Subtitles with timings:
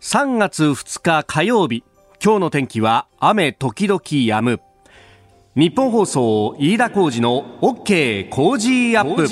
[0.00, 1.84] 3月2日火曜日
[2.24, 4.62] 今日の天気は雨時々止む。
[5.54, 9.28] 日本放送飯田浩二の OK 工事アップ。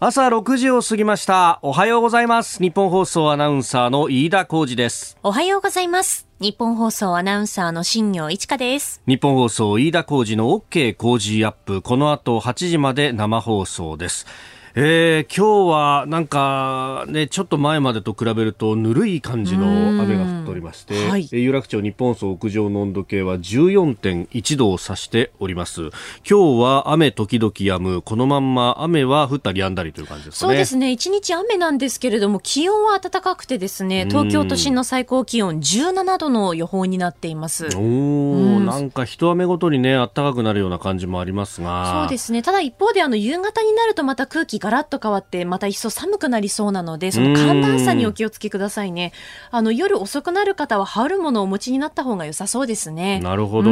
[0.00, 1.60] 朝6時を過ぎました。
[1.62, 2.62] おはようございます。
[2.62, 5.16] 日本放送アナウンサーの飯田浩二です。
[5.22, 6.28] おはようございます。
[6.38, 9.00] 日本放送アナウンサーの新業一華です。
[9.06, 11.80] 日本放送飯田浩二の OK 工事アップ。
[11.80, 14.26] この後8時まで生放送です
[14.74, 19.66] えー、今日はなんかね、ちょっと前までと比べるとぬるい感じの
[20.00, 25.90] 雨が降っておりまして、はい、有楽町日本層屋上の温度計は14.1度を指しております。
[26.26, 30.52] 今日は雨時々止む、このまんま雨は降ったり止んだりという感じですかね。
[30.52, 37.68] そうですね、一日雨なんですけれども、気温は暖かくてですね、東京都心の最高気温17度の予報になっています。
[37.76, 42.04] おお、なんか一雨ごとにね、暖かくなるような感じもありますが。
[42.04, 49.12] そうですね、ただ一方であの夕方になるとまた空気ガラッと変わってまた一層寒くなりそうなのでその寒暖差にお気をつけくださいね。
[49.50, 53.18] あの夜遅くなる方は羽織るものをお持ちになった方が良さそうですね。
[53.18, 53.70] なるほど、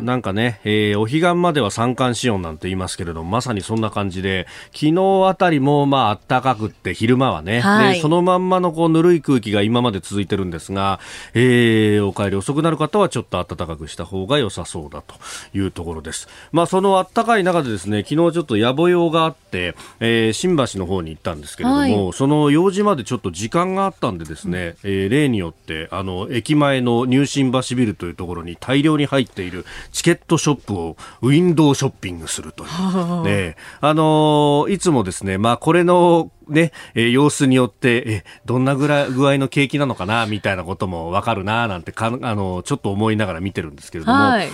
[0.00, 0.04] ん。
[0.06, 11.00] なんかね、えー、お彼岸までは三寒四温なんて言いますけれどもまさにそんな感じで昨日あたりもまあ暖かくって昼間はね、はい、でそのまんまのこうぬるい空気が今まで続いてるんですが、
[11.34, 15.16] えー、お帰り遅くなる方はちょっと暖かくした方が良さそうだと
[15.52, 16.28] いうところです。
[16.50, 44.18] まあその暖かい中でですね昨日ちょっと野暮用があって、えー、新橋の方に行ったんですけれども、はい、その用事までちょっと時間があったんでですね、うん、えー、例によってあの駅前の入信橋ビルというところに大量に入っているチケットショップをウィンドウショッピングするという、ね、あのー、いつもですね、まあこれのね、えー、様子によって、えどんなぐらい具合の景気なのかなみたいなこともわかるななんてかあのちょっと思いながら見てるんですけれども。
[44.18, 44.48] はい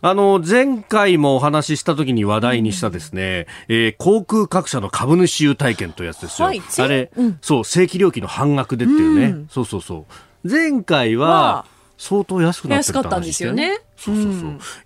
[0.00, 6.48] あの、前回もお話しした時に話題にしたですね、うん、えー、航空各社の株主優待券というやつですよ。
[6.48, 9.26] はい、あれ、うん、そう、正規料金の半額でっていうね。
[9.26, 10.06] うん、そうそうそ
[10.44, 10.48] う。
[10.48, 11.66] 前回は、
[11.98, 13.80] 相当安くなってるったんですよね。
[13.96, 14.32] そうそうそう、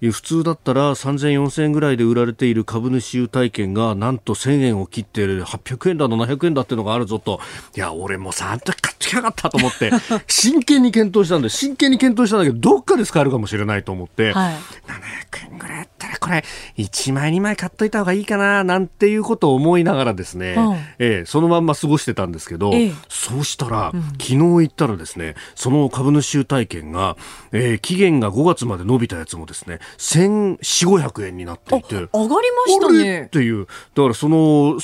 [0.00, 5.45] うん、普通だったら3000、4000円ぐらいで売られている株主優待券がなんと1000円を切ってる。
[5.45, 7.39] 800円だ700円だっていうのがあるぞと。
[7.77, 9.90] いや俺もさあんた買ってきやがったと思って。
[10.27, 16.46] 真剣に検討したんで真剣に検討したんだけどどっかで使えるかもしれないと思って、はい、700円ぐらいやったらこ
[16.77, 27.17] れ1枚2枚買っといた方がいいかななんていうことを思いながらですね、うん、えー、そのまんま過ごしてたんですけど、ええ、そうしたら、うん、昨日行ったらですねその株主優待券が、
[27.52, 31.95] えー、期限が5月まで伸びたやつもですね1400、500円になっていて。
[31.95, 32.29] 上がりま
[32.67, 33.23] したね。
[33.24, 33.67] っていう。
[33.94, 34.79] だからその、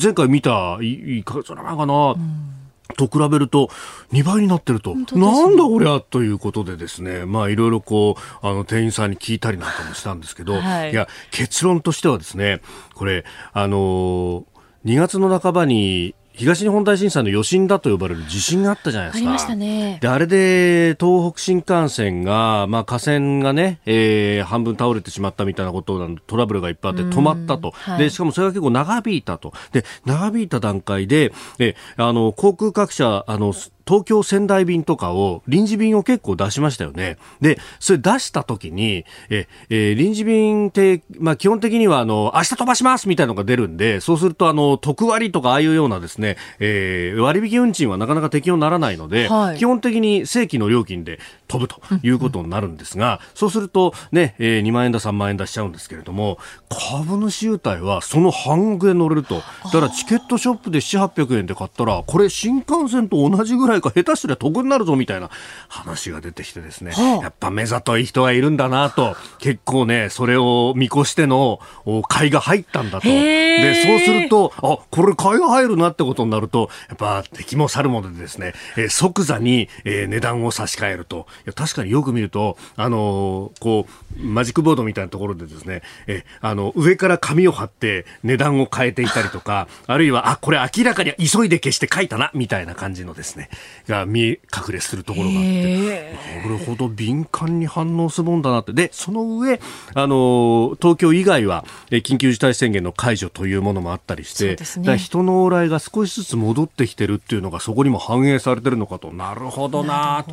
[0.00, 2.63] 前回見た、いいか、それなんかな、うん
[2.96, 3.70] と比べると
[4.12, 7.24] 2倍になってると、ね、なんだこりゃということでですね。
[7.24, 12.60] まあいろいろこうあの店員さんに聞いたりなんかもしたんですけど、はい、いや結論としてはですね
[12.94, 14.44] これあの
[14.84, 19.30] 2月の半ばに東日本大震災の余震だと呼ばれる地震があったじゃないですか。
[19.30, 19.98] ありましたね。
[20.00, 27.70] で、あれで東北新幹線が、まあ架線がね、えー、半分倒れてしまったみたいなことなトラブルがいっぱいあって止まったと。
[27.70, 29.52] はい、で、しかもそれが結構長引いたと。
[29.70, 33.54] で、長引いた段階で、え、あの、航空各社、あの、
[33.86, 37.18] 東京仙台便とかを、臨時便を結構出しましたよね。
[37.40, 51.18] で、それ出した時に、え、えー、臨時便って、まあ基本的にはあの、明日飛ばしますみたいなのが出るんで、そうするとあの、特割とかああいうようなですね、えー、割引運賃はなかなか適用にならないので、はい、基本的に正規の料金で
[51.48, 59.42] 飛ぶということになるんですが、そうするとね、えー、2万円だ3万円出しちゃうんですけれども、株主優待はその半額で乗れると。
[59.64, 65.30] だからチケットショップで7、800円で買ったら、これ新幹線と同じぐらいか下手すりゃ得になるぞみたいな
[65.68, 71.60] 話が出てきてですね、はあ、やっぱ目ざとい人がいるんだなと、結構ね、それを見越しての
[72.08, 73.08] 買いが入ったんだと。
[73.08, 81.26] で、そうすると、あ、これ買いが入るなってことになると、やっぱ敵も去るものでですね、えー、即座に、えー、値段を差し替えると。
[81.46, 83.86] いや確かによく見ると、あのー、こ
[84.18, 93.48] う、マジックボードみたいなところでですね、えあの、上から紙を貼って値段を変えていたりとか、あるいは、あ、これ明らかに急いで消して書いたな、みたいな感じのですね、
[93.88, 98.72] が見え、隠れするところがあって、これほど敏感に反応するもんだなって。
[98.72, 99.60] で、その上、
[99.94, 109.12] あの、東京以外は、え緊急事態宣言の解除というものもあったりして、ね、人の往来が少しずつ戻ってきてるっていうのがそこにも反映されてるのかと。
[109.12, 110.24] なるほどな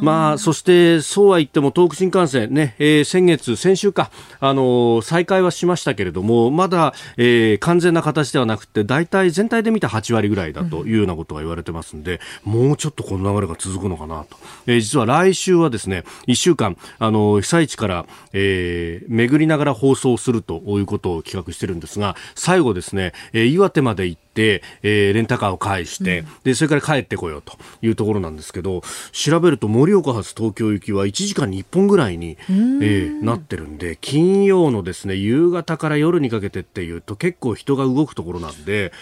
[0.00, 4.10] まあ、そしてそうは言っても東北新幹線ね、えー、先月、先週か、
[4.40, 14.36] あのー、再開はしましたけれども、まだ、えー、完全な形ではなくて、大体全体で見た8割ぐらいだというようなことが言われてますんで、うん、もうちょっとこの流れが続くのかなと。
[14.66, 38.92] えー、実は来週はですね、1週間、あのー、被災地から、えー、巡りながら放送するということを企画してるんですが、最後ですね、えー、岩手まで行って、て、えー、レンタカーを返して、うん、で、それから帰ってこようというところなんですけど、調べると盛岡発東京行きは1時間に1本ぐらいに、えー、なってるんで、金曜のですね、夕方から夜にかけてっていうと結構人が動くところなんで、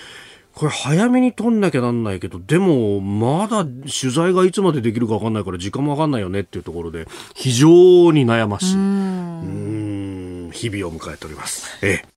[0.57, 8.75] これ早めに撮んなきゃなんないけど、でも、まだ取材がいつまでできるか分かんないから時間も分かんないよねっていうところで、非常に悩ましい。
[8.75, 11.79] うん、日々を迎えております。
[11.85, 12.16] ええ。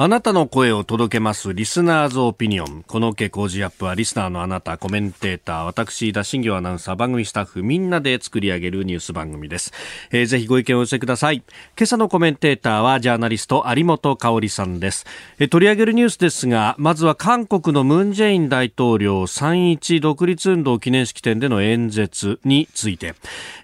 [0.00, 2.84] あなたの声を届けますリスナーズオピニオン。
[2.86, 9.72] この傾向ジアップはリスナーのあなた、コメンテーター、私、田新行アナウンサー、番組スタッフ、みんなで作り上げるニュース番組です。
[10.12, 11.38] えー、ぜひご意見をお寄せください。
[11.38, 11.44] 今
[11.82, 15.04] 朝のコメンテーターはジャーナリスト有本香里さんです、
[15.40, 15.48] えー。
[15.48, 23.16] 取り上げるニュースですが、まずは韓国のムン・ジェイン大統領3.1独立運動記念式典での演説について、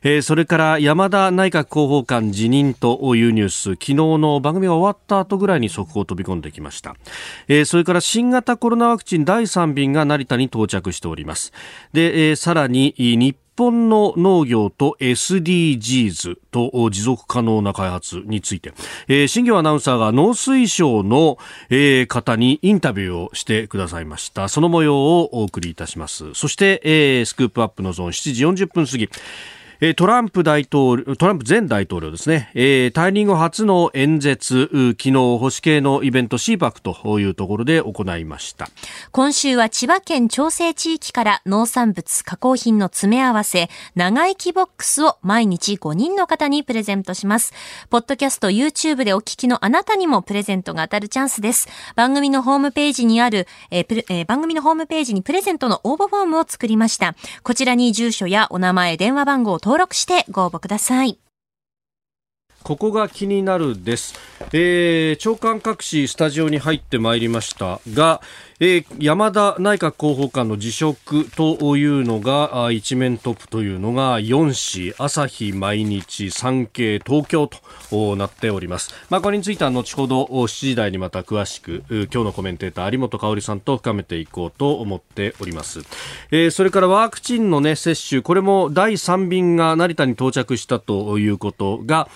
[0.02, 6.96] えー、それから山田内閣広報官辞任というニュース、昨日の番組が終わった後ぐらいに速報飛び込んできました、
[7.48, 11.52] えー、それから新型コロナワクチン第3便が成田に到着しております
[11.92, 18.72] で、えー、さらに日本の農業と SDGs と持続可能な開発について、
[19.08, 21.38] えー、新業アナウンサーが農水省の、
[21.70, 24.48] えー、方にインタビューをしてくださいました。
[24.48, 26.34] その模様をお送りいたします。
[26.34, 29.08] そして、えー、スクープアップのゾーン7時40分過ぎ、
[29.96, 38.68] トランプ大統領、トランプ前大統領ですね、えー、退任後初の演説、昨日保守系のイベント CPAC というところで行いました。
[39.10, 47.52] 今週は千葉県調整地域から農産物、加工品の詰め合わせ、長生きボックスを毎日5人の方にプレゼントします。
[47.90, 51.68] ポッドキャスト、YouTube でお聞きのあなたにもプレゼントが当たるチャンスです。
[51.96, 57.16] 番組のホームページにある、えーえー、番組のホームページにプレゼントの応募フォームを作りました。
[57.42, 61.18] こちらに住所やお名前、電話番号、登録してご応募ください。
[62.62, 64.14] ここが気になるです、
[64.52, 68.20] えー、長官各紙スタジオに入ってまいりましたが、
[68.60, 77.48] えー、山田内閣広報官の辞職というのが一面トップというのが4紙朝日毎日産経東京
[77.90, 85.80] となっております、まあ、これについては後ほど7時台にまた詳しく今日のコメンテーター有本香里さんと深めていこうと思っております、
[86.30, 92.08] えー、それからワクチンの、ね、接種これも第3便が成田に到着したということが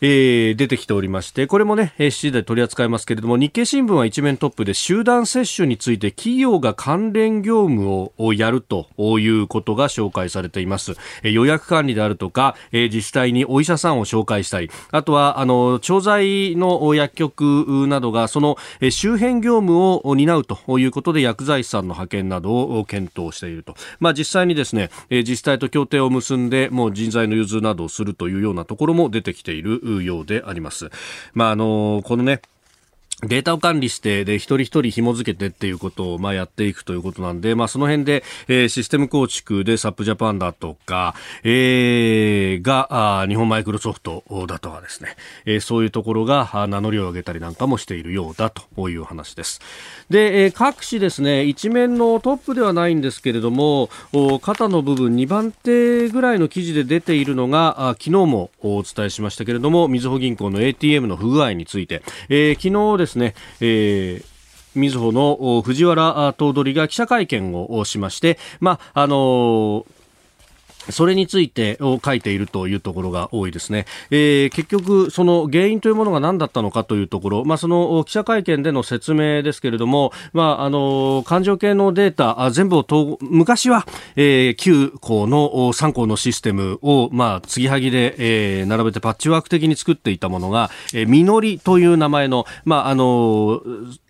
[0.00, 8.86] えー、出てきておりまして、これもね、7時で取り扱いますけれども、日経新聞は一面トップで集団接種について企業が関連業務をやると
[9.18, 10.92] いうことが紹介されています。
[11.22, 23.74] えー、予約管理であるとか、えー、自治体にお医者さんを紹介したり、あとは、あの、調剤の薬局などがそのえ周辺業務を担うということで薬剤師さんの派遣などを検討していると。
[24.00, 30.90] まあ実際にですね、え自治体と協定を結んで、もう人材の融通などをするというようなところも出てきているようであります。
[31.32, 32.42] まあ、あの、このね、
[33.22, 45.16] データを管理して、で、一人一人紐付けてっていうことを、まあ、やっていくということなんで、まあ、その辺で、えー、システム構築でサップジャパンだとか、えー、が、あ日本マイクロソフトだとかですね、
[45.46, 49.60] えー、そういうところが名乗りを上げたりなんかもしているようだという話です。
[50.10, 64.38] で、えー、各紙ですね、一面のトップではないんですけれども、お肩の部分2番手ぐらいの記事で出ているのが、あ昨日もお伝えしましたけれども、みずほ銀行の ATM の不具合について、えー、昨日ですですね、えー
[64.74, 69.86] みずほの藤原頭取が記者会見をしまして、まあ、あの
[70.90, 73.86] それについてを書いているというところが多いですね。
[74.10, 93.60] えー、結局、その原因というものが何だったのかというところ、まあ、その記者会見での説明ですけれども、まあ、あの、感情系のデータ、あ全部を昔は、えー、9項の3項のシステムを、まあ、継ぎはぎで、えー、並べてパッチワーク的に作っていたものが、えー、みのりという名前の、まあ、あの、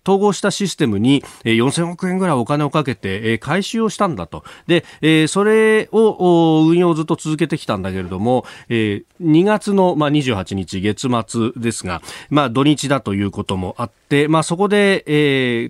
[0.09, 4.43] 統合したシステムに4000億円ぐらいお金をかけてえ回収をしたんだと。
[4.65, 9.03] で、えそれを運用をずっと続けてきたんだけれども、2
[9.43, 15.03] 月のまあ28日月末ですが、まあ土日だということもあって、まあそこで、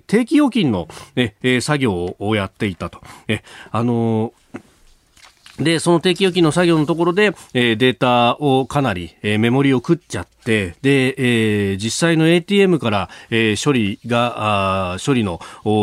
[0.06, 3.00] 定期預金の、ね、えー作業をやっていたと。
[3.28, 4.32] えあの
[5.60, 15.40] で、その定期預金の作業のところで、えー、データをかなり、えー、メモリを食っちゃって、で、えー、実際の ATM から、え、処理が、あ処理の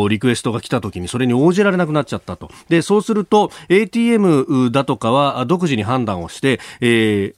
[0.08, 2.50] リクエストが来た時にそれに応じられなくなっちゃったと。
[2.68, 7.34] で、そうすると ATM だとかは独自に判断をして、え、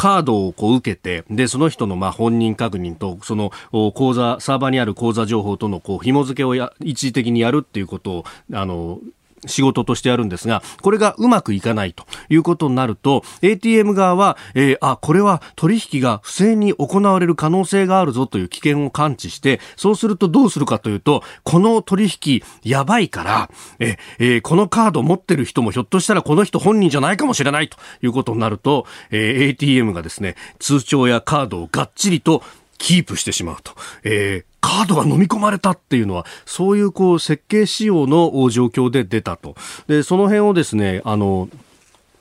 [0.00, 8.98] カードをこう受けて、で、その人のまあ本人確認と、その口座、サーバーにある口座情報とのこう紐付けをや一時的にやるっていうことを、あの、
[9.46, 32.42] 仕事としてやるんですが、これがうまくいかないということになると、ATM 側は、えー、あ、これは取引が不正に行われる可能性があるぞという危険を感知して、そうするとどうするかというと、この取引やばいから、え、えー、このカード持ってる人もひょっとしたらこの人本人じゃないかもしれないということになると、えー、ATM がですね、通帳やカードをがっちりと
[32.78, 33.72] キープしてしまうと。
[34.02, 39.54] えー、カードが飲み込まれたっていうのは、そういうこう設計仕様の状況で出たと。
[39.86, 41.48] で、その辺をですね、あの、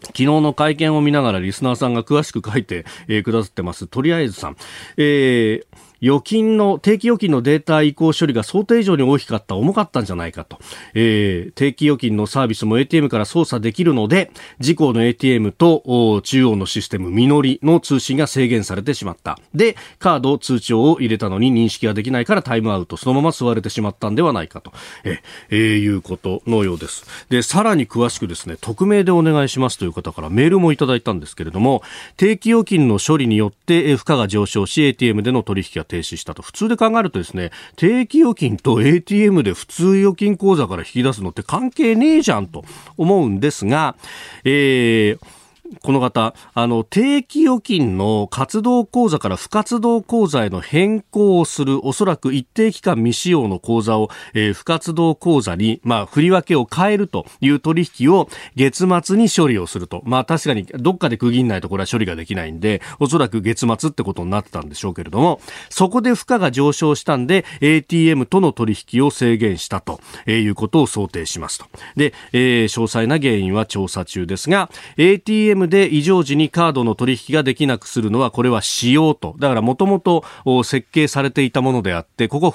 [0.01, 3.87] 昨日の会見を見ながらリスナーさんが詳しく書いて、えー、くださってます。
[3.87, 4.57] とりあえずさん。
[4.97, 10.59] えー預金の、定期預金のデータ移行処理が想定以上に大きかった、重かったんじゃないかと。
[10.93, 19.37] えー、定期預金のサービスも ATM から操作できるので、自公の ATM と中央のシステム、みのりの通信が制限されてしまった。
[19.53, 24.71] で、カード通帳を入れたのに認識ができないからタイムアウト、そのまま吸われてしまったんではないかと。
[25.03, 27.05] えー、えー、いうことのようです。
[27.29, 31.83] で、さらに詳しくですね、匿名でお願いしますという方からメールもいただいたんですけれども、
[32.17, 36.41] 定期預金の処理によって負荷が上昇し、ATM での取引が停止したと。
[36.41, 42.63] 普通で考えるとですね、定期預金と ATM で普通預金口座から引き出すのって関係ねえじゃんと
[42.95, 43.95] 思うんですが、
[44.45, 45.38] えー、
[45.83, 60.01] この方、あの、定期預金の活動口座から不活動口座への変更をする、おそらく一定期間未使用の口座を、えー、不活動口座に、まあ、振り分けを変えるという取引を月末に処理をすると。
[60.05, 71.65] まあ、確かにどっかで区切んないとこれは処理ができないんで、おそらく月末ってことになってたんでしょうけれども、そこで負荷が上昇したんで、ATM との取引を制限したと、えー、いうことを想定しますと。
[71.95, 79.35] で、えー、詳細な原因は調査中ですが、ATM ムで異常時にカードの取引ができなくするのはこれは仕様と。
[79.37, 80.23] だからもともと
[80.63, 82.53] 設計されていたものであってここ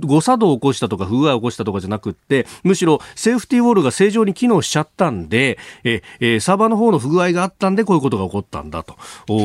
[0.00, 8.96] 誤作動を起こしたとか不具合を起こしたとかじゃなくってむしろセーフティーウォールが正常に機能しちゃったんでええサーバーの方の不具合があったんでこういうことが起こったんだと。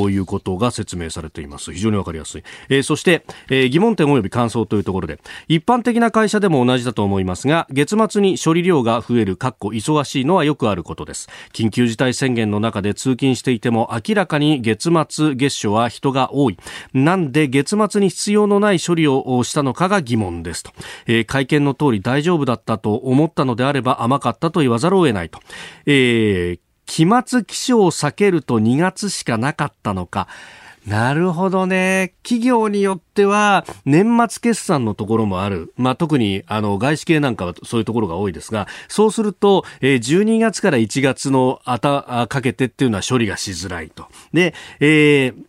[0.09, 1.73] いうことが説明されています。
[1.73, 11.29] 非常にわかりやすい、え、そして、えー、疑問点及び感想というところで一般的な会社でも同じだと思いますが月末に処理量が増えるかっこ忙しいのはよくあることです。
[11.53, 16.57] 緊急事態宣言の中で通勤していても明らかに月末月初は人が多い。
[16.93, 20.71] なんで月末に必要のない処理をしたのかが疑問ですと、
[21.07, 25.39] えー、会見の通り大丈夫だったと思ったのであれば甘かったと言わざるを得ないと、
[25.85, 30.27] えー、期末気象を避けると2月しかなかったのか。
[30.89, 32.15] なるほどね。
[32.23, 35.71] 企業によっては、年末決算のところもある。
[35.77, 44.07] まあ、特に、あの、外資系なんかはそういうところが多いですが、そうすると、えー、12月から1月のあた、かけてっていうのは処理がしづらいと。
[44.33, 45.48] で、えー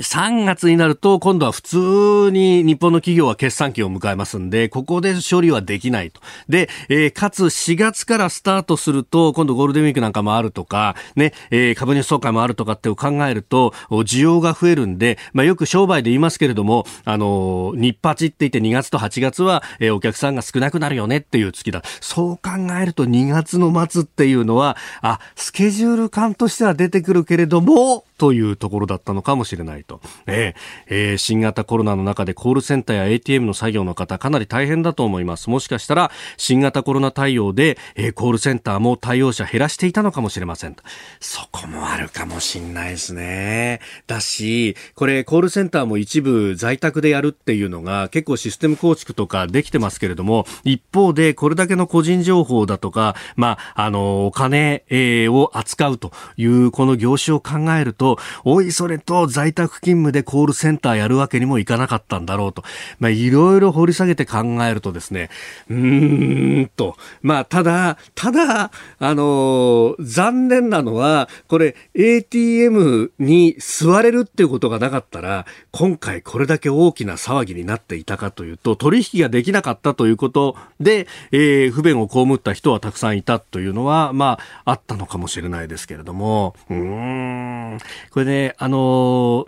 [0.00, 6.20] 3月になると今度は普通に日本の企業は決算期を迎えますんで、ここで処理はできないと。
[6.48, 21.82] で、えー、かつ4月からスタートすると、今度ゴールデンウィークなんかもあるとか、ね、えー、株主総会もあるとかって考えると、需要が増えるんで、まあよく商売で言いますけれども、あのー、日八って言って2月と8月は、えー、お客さんが少なくなるよねっていう月だ。
[22.00, 30.00] そう考えると2月の末っていうのは、あ、スケジュール感としては出てくるけれども、というところだったのかもしれないと。
[30.26, 30.54] え
[30.88, 35.50] えー、新型コロナの中でコールセンターや ATM の作業の方かなり大変だと思います。
[35.50, 40.76] もしかしたら新型コロナ対応で、えー、コールセンターも対応者減らしていたのかもしれません。
[41.20, 43.80] そこもあるかもしんないですね。
[44.06, 62.62] だし、これコールセンターも一部在宅でやるっていうのが結構システム構築とかできてますけれども、一方でこれだけの個人情報だとか、まあ、あの、お金、えー、を扱うというこの業種を考えると、と、おいそれと在宅勤務でコールセンターやるわけにもいかなかったんだろうと。
[62.98, 65.30] まあ、いろいろ掘り下げて考えるとですね、
[65.70, 87.78] うーんと、まあ、ただ、ただ、あのー、残念なのは、これ、ATM に座れるっていうことがなかったら、今回これだけ大きな騒ぎになっていたかというと、取引ができなかったということで、えー、不便を被った人はたくさんいたというのは、まあ、あったのかもしれないですけれども、うーん、
[88.10, 89.46] これね、あの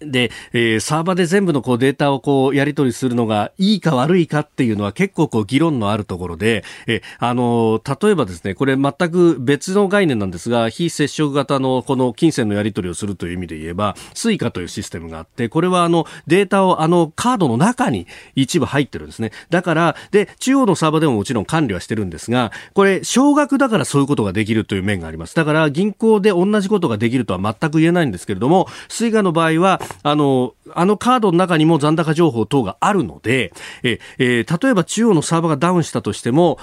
[0.00, 19.32] で、えー、サーバーで全部のこうデータをこうやり取りするのがいいか悪いかっていうのは結構こう議論のあるところで、えあの例えばですね、これ全く別の概念なんですが、非接触型のこの金銭のやり取りをするという意味で言えば、スイカというシステムがあって、これはあのデータをあのカードの中に一部入ってるんですね。
[19.50, 25.34] だから、で、中央のサーバーでももちろん管理はしてるんですが、これ少額だからそういうことができるという面があります。
[25.34, 36.58] だから銀行で同じことができるとは全く言えないんですけれども、スイカの場合は、あの、あのカードの中にも残高情報等があるので、え、えー、例えば中央のサーバーがダウンしたとしても、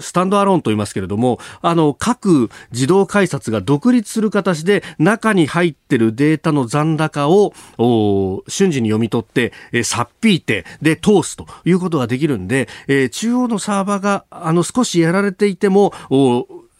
[0.00, 7.52] スタンドアローンと言いますけれども、あの、各自動改札が独立する形で中に入ってるデータの残高を
[8.46, 15.92] 瞬時に読み取って、えー、さっぴいて、で、通すということができるんで、えー、中央のサーバーが、あの、少しやられていても、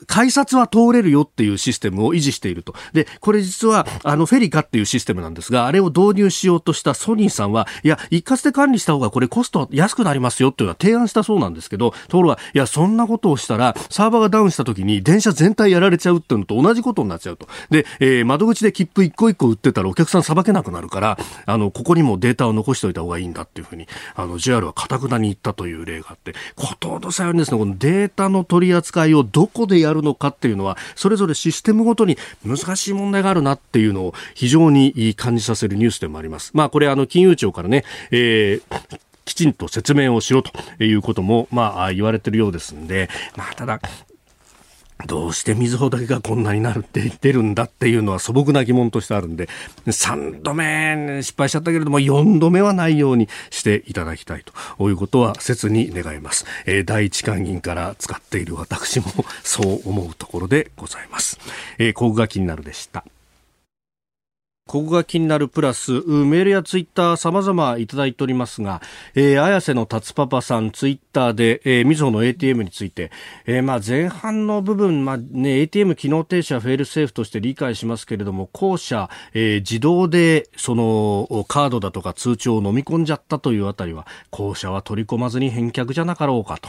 [0.07, 2.75] 改札は通れるよっていうシステムを維持していると。
[2.93, 17.49] で、これ実は、あの、フェリカっていうシステムなんですが、あれを導入しようとしたソニーさんは、いや、一括で管理した方がこれコスト安くなりますよっていうのは提案したそうなんですけど、ところが、いや、そんなことをしたら、サーバーがダウンした時に電車全体やられちゃうっていうのと同じことになっちゃうと。
[17.71, 36.53] で、えー、窓口で切符一個一個売ってたらお客さんさばけなくなるから、あの、ここにもデータを残しておいた方がいいんだっていうふうに、あの、JR は堅くなに言ったという例があって、ことほどさようにですね、このデータの取り扱いをどこでややるのかっていうのは、それぞれシステムごとに難しい問題があるなっていうのを非常に感じさせるニュースでもあります。
[36.55, 40.51] まあこれあの金融庁からね、えーきちんと説明をしろと
[40.83, 43.81] いうことも、まあ、言われてるようですんで、まあ、ただ、
[45.07, 49.49] どうして水穂だけがこんなになるって言ってるんだっていうのは素朴な疑問としてあるんで、
[49.87, 54.45] 3度目失敗しちゃったけれども、4度目はないようにしていただきたい
[54.77, 56.45] ということは切に願います。
[56.67, 59.07] えー、第一関銀から使っている私も
[59.43, 61.39] そう思うところでございます。
[61.79, 63.05] えー、ここが気になるでした。
[64.71, 68.81] ここが気になるプラス、メールやツイッター様々いただいておりますが、
[69.17, 73.11] えー、綾瀬の達パパさん、ツイッターで、えー、みずほの ATM について、
[73.47, 86.69] えー、まあ前半の部分、まあね、ATM 機能停止はフェールセーフとして理解しますけれども、後者、えー、自動で、その、カードだとか通帳を飲み込んじゃったというあたりは、後者は取り込まずに返却じゃなかろうかと。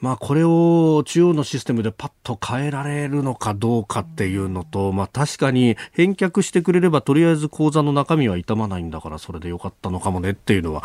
[0.00, 10.84] まあ、これを中央のシステムでパッと変えられるのかどうかっていうのと、まあ、確かに返却してくれればとりあえず口座の中身は傷まないんだからそれでよかったのかもねっていうのは、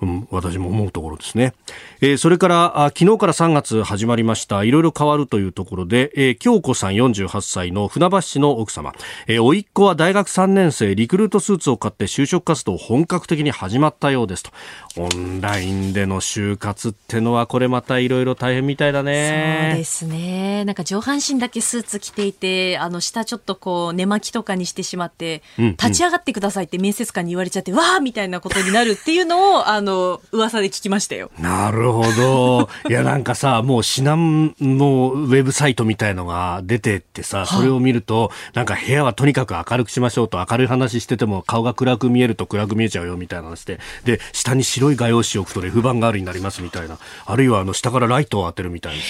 [0.00, 1.54] うん、私も思うところですね。
[2.00, 4.62] えー、それからあ昨日から3月始まりました。
[4.62, 8.92] いろいろ変わるというところで、えー、京子さん48歳の船橋市の奥様、
[9.26, 14.50] えー、甥っ子は大学3年生リクルートスーツを買って就職活動本格的に始まったようですと
[14.96, 19.70] オンラインでの就活ってのはこれまたいろいろ大変みたいだね。
[19.70, 20.64] そうですね。
[20.64, 31.30] なんか上半身だけスーツ着ていて、あの下ちょっとこう寝巻きとかにしてしまって、うんうん、立ち上がってくださいって面接官に言われちゃって、わーみたいなことになるっていうのを、あの、噂で聞きましたよ。
[31.38, 32.68] なるほど。
[32.88, 46.98] いやなんかさ、もう指南のウェブサイトみたいのが出てってさ、それを見ると、なんか部屋はとにかく明るくしましょうと、明るい話してても顔が暗く見えると暗く見えちゃうよみたいな話で、で、下に白い画用紙を置くとレフ板代わりになりますみたいな。
[47.26, 49.02] あるいはあの下からライトを当てるみたいな。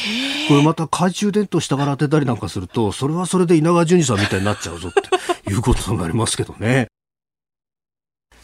[0.48, 4.92] これまた懐中電灯下から当てたりなんかすると、それはそれで稲川淳二さんみたいになっちゃうぞっ
[5.44, 6.88] ていうことになりますけどね。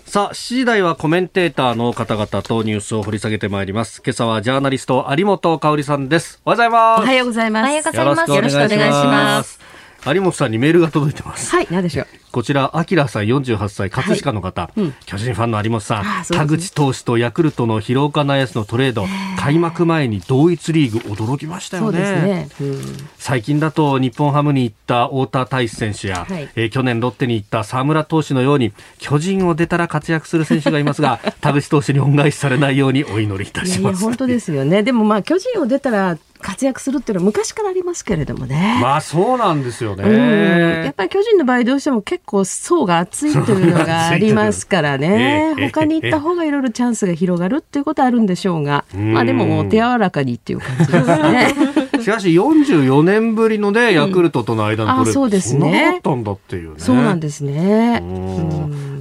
[0.08, 4.00] さあ、7時台はコメンテーターの方々とニュースを掘り下げてまいります。
[4.02, 6.40] 今朝はジャーナリスト有本香さんです。
[6.46, 7.02] おはようございます。
[7.02, 7.62] おはようございます。
[7.62, 8.30] おはようございます。
[8.30, 9.77] よろしくお願いします。
[10.06, 11.50] 有本さんにメールが届いてます。
[11.50, 12.06] はい、何でしょう。
[12.30, 19.06] こちら、アキラさん48歳、葛飾の方、はいうん、巨人ファンの有本さん、ね、田口投手とヤクルトの広岡内野のトレード、
[19.38, 21.98] 開幕前に同一リーグ、驚きましたよね。
[22.00, 22.80] ねうん、
[23.18, 34.00] 最近だと日本ハムに行った太田大志選手や、はい、えー、去年ロッテに行った沢村投手のように、巨人を出たら活躍する選手がいますが、 田口投手に恩返しされないようにお祈りいたします。
[34.00, 34.82] いや本当ですよね。
[34.82, 38.78] でもまあ、巨人を出たら活躍するっていうのは昔からありますけれどもね。
[38.80, 40.84] まあそうなんですよね。
[40.84, 45.54] やっぱり巨人の場合どうしても結構層が厚いというのがありますからね。
[45.72, 51.54] 他に行った方がいろいろチャンスが広がるっていうことはあるんでしょうが、まあでも手柔らかにっていう感じですね。
[52.00, 55.98] しかし44年ぶりのね、ヤクルトとの間のトレード、そうですね。
[55.98, 56.74] ったんだっていうね。
[56.78, 58.02] そうなんですね。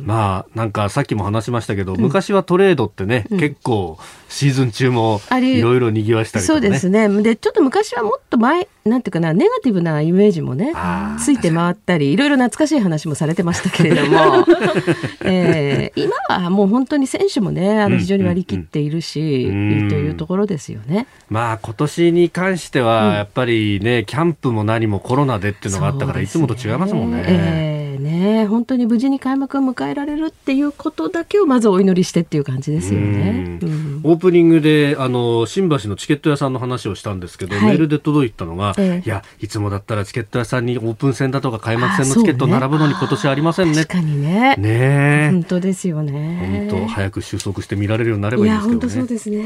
[0.07, 7.09] まあ、なんかさっきも話しましたけど、昔はトレードってね、結構シーズン中もいろいろ賑わしたりとか、ね、そうですね。
[7.21, 10.73] で、ちょっと昔はもっと前、なんていうかな、ネガティブなイメージもね、
[11.19, 14.45] ついて回ったり、いろいろ懐かしい話もされてましたけれども、
[15.25, 19.81] えー、今はもう本当に選手もね、あの非常に割り切っているし、うんうん。
[19.81, 21.07] うん、というところですよね。
[21.29, 27.25] まあ今年に関しては、やっぱりね、キャンプも何もコロナでっていうのがあったから、いつもと違いますもんね。
[27.27, 33.59] えー、ね本当に無事に開幕を迎えられるっていうことだけをまずお祈りしてっていう感じですよね。
[33.61, 43.85] うん、オープニングであの新橋のチケット屋さんの話をしたんですけど、はい、メールで届いたのが、えいやいつもだったらチケット屋さんにオープン戦だとか開幕戦のチケット並ぶのに今年ありませんね。
[43.85, 44.55] 確かにね。
[44.57, 46.69] ね本当ですよね。
[46.69, 48.79] 本当早く収束して見られるようになればいいですけどね。
[48.79, 49.37] 本当そうですね。
[49.39, 49.43] う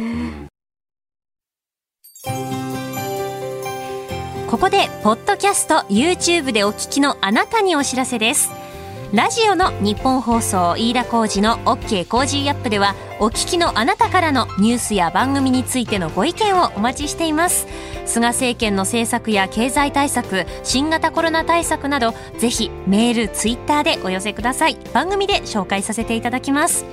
[0.47, 0.51] ん
[4.51, 8.51] ここでポッドキャスト YouTube でお聞きのあなたにお知らせです
[9.13, 17.67] ラジオの日本放送飯田浩二の OK コージーアップではお聞きのあなたからのニュースや番組についてのご意見をお待ちしています。
[18.05, 24.77] 菅政権の政策や経済対策新型コロナ対策などぜひメールツイッターでお寄せください。
[24.93, 26.85] 番組で紹介させていただきます。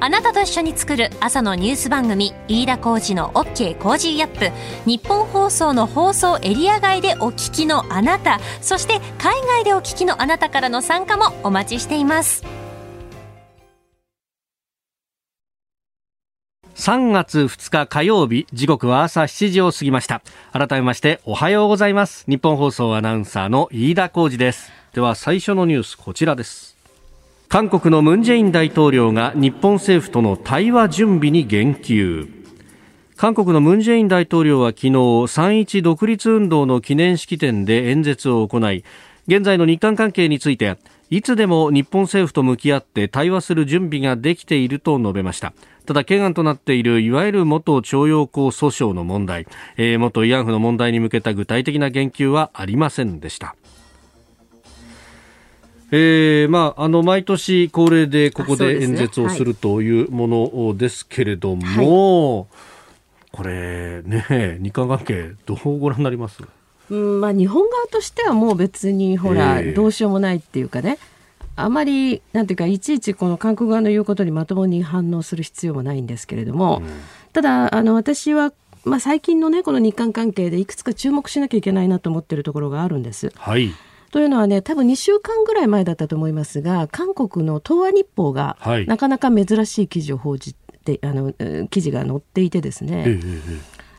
[0.00, 4.52] あなたと一緒に作る朝のニュース番組飯田浩二の OK コージーアップ。
[4.88, 12.44] 日本放送の放送エリア外でお聞きのあなたそして海外でお聞きのあなたからの参加もお待ちしています。
[16.76, 20.22] 3月2日火曜日時刻は朝7時を過ぎました。
[20.52, 22.24] 改めましておはようございます。
[22.28, 24.70] ニッポン放送アナウンサーの飯田浩司です。
[24.94, 26.77] では最初のニュースこちらです。
[27.48, 32.28] 韓国のムン・ジェイン大統領が日本政府との対話準備に言及。
[33.16, 38.84] 韓国のムン・ジェイン大統領は昨日3.1独立運動の記念式典で演説を行い
[39.26, 40.76] 現在の日韓関係について
[41.08, 45.54] いつでも日本政府と向き合って対話する準備ができていると述べました。
[45.86, 49.46] ただ懸案となっているいわゆる元徴用工訴訟の問題、
[49.78, 53.56] えー、元慰安婦の問題に向けた具体的な言及はありませんでした。
[55.90, 62.46] えーまあ、あの毎年恒例でここで演説をするというものですけれども、はい、
[63.32, 66.42] これね日韓関係どうご覧になります？
[66.90, 70.98] うんまあ、日本側としてはもう別にほら、どうしようもないっていうかね
[71.56, 76.88] あまりなんていうかいちいちこの韓国側の言うことにまともに反応する必要もないんですけれども、うん、
[77.32, 78.52] ただあの私は
[78.84, 83.32] まあ、最近のねこの日韓関係でいくつか注目しなきゃいけないなと思っているところがあるんです。
[83.36, 83.72] はい
[84.10, 91.32] というのはね多分2週間ぐらい前だったと思いますが韓国の東亜日報が、はい、なかなか珍しい記事を報じてあの
[91.68, 93.40] 記事が載っていてですね、ええ、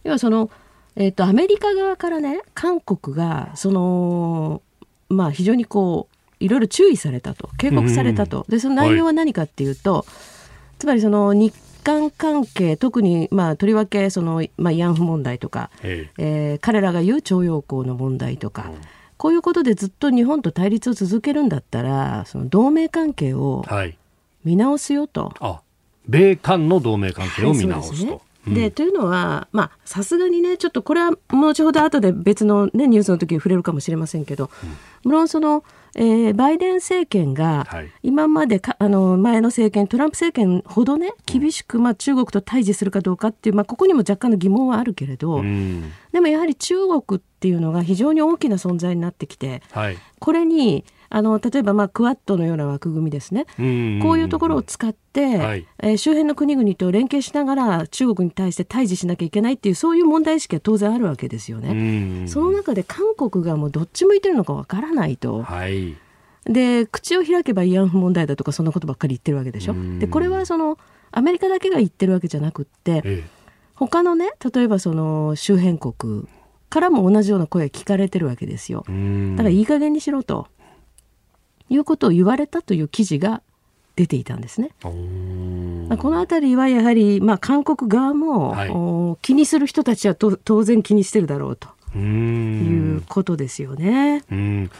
[0.06, 0.50] 要はその、
[0.96, 4.62] えーと、アメリカ側からね韓国がその
[5.10, 10.04] まあ非常にこういろいろ注意されたと警告されたと、でその内容は何かっていうと、はい、
[10.80, 16.10] つまりその日韓関係特に、まあ、とりわけその、まあ、慰安婦問題とか、え。
[16.18, 18.82] えー、彼らが言う徴用工の問題とか、うん、
[19.20, 23.66] こういうことでずっと日本と対立を続けるんだったらその同盟関係を
[24.46, 25.34] 見直すよと。
[25.42, 25.62] は
[26.08, 28.12] い、米韓の同盟関係を見直すと。
[28.14, 35.64] はいで、というのは、まあ、さすがにね、ちょっとこれは後ほど後で別の、ね、ニュースの時に触れるかもしれませんけど、うん、無論その、
[35.96, 37.68] えー、バイデン政権が
[38.04, 62.28] 今までか、あの前の政権トランプ政権ほどね厳しく、まあ、中国と対峙するかどうかっていう、まあ、ここにも若干の疑問はあるけれど、うん、でもやはり中国っていうのが非常に大きな存在になってきて、はい、これにあの例えばまあクアッドのような枠組みですね、こういうところを使って、はい、えー、周辺の国々と連携しながら中国に対して対峙しなきゃいけないっていうそういう問題意識は当然あるわけですよね。
[62.28, 65.44] その中で韓国がもうどっち向いてるのかわからないと。
[65.44, 65.98] はい
[66.46, 69.76] で口を開けば慰安婦問題だとかそんなことばっかり言ってるわけでしょ。
[70.00, 70.80] でこれはその
[71.12, 73.24] アメリカだけが言ってるわけじゃなくって、ええ、
[73.76, 76.28] 他のね例えばその周辺国
[76.70, 78.86] からも同じような声が聞かれてるわけですよ。
[78.88, 80.48] だからいい加減にしろと。
[81.70, 83.42] いうことを言われたという記事が
[83.96, 84.72] 出ていたんですね。
[84.84, 91.70] まあ、この辺りはやはり、まあ、韓国側も、はい、気にする人たちは当然気にしてるだろうと。
[91.98, 94.24] いうことですよね。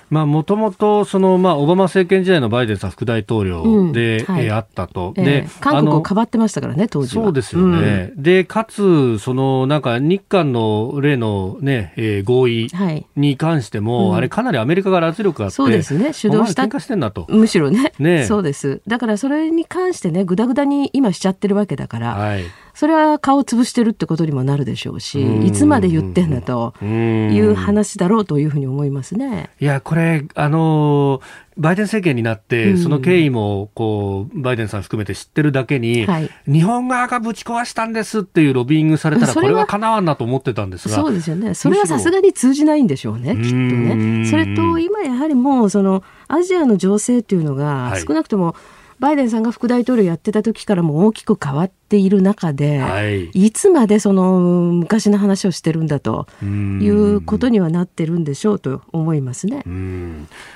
[0.10, 4.36] まあもともとそのまあオバマ政権時代のバイデンさん副大統領で、うん。
[4.36, 7.24] はい、あったと、えー、で韓国をかばってましたからね当時は。
[7.24, 8.12] そうですよね。
[8.16, 12.68] うん、でかつそのなんか日韓の例のね、えー、合意
[13.16, 16.14] に関しても、はい、あれかなりアメリカから圧力があって、そうですね。
[16.14, 17.26] 主導したしてんだと。
[17.30, 17.94] むしろね。
[18.00, 18.82] ねそうです。
[18.88, 22.14] だからそれに関してねぐだぐだに今しちゃってるわけだから。
[22.14, 22.44] はい
[22.80, 29.50] それは顔を潰してるってことにもなるでしょうし、いつまで言ってんだという話だろうというふうに思いますね。
[29.60, 31.20] いや、これ、あの
[31.58, 40.96] バイデン政権になって、その経緯もこうバイデンさん含めて知ってるだけに、はい、日本側がぶち壊したんですっていうロビーイングされたら、これはかなわんなと思ってたんですが。
[40.96, 44.26] そうですよね、それはさすがに通じないんでしょうね、きっとね。
[44.26, 56.46] それと今やはりもうそのアジアの情勢っていうのが、少なくとも、はいバイデンさんが副大統領やってた時からも大きく変わっている中で、はい、いつまでその昔の話をしてるんだとい
[56.90, 59.64] うことにはなってるんでしょうと思いますね。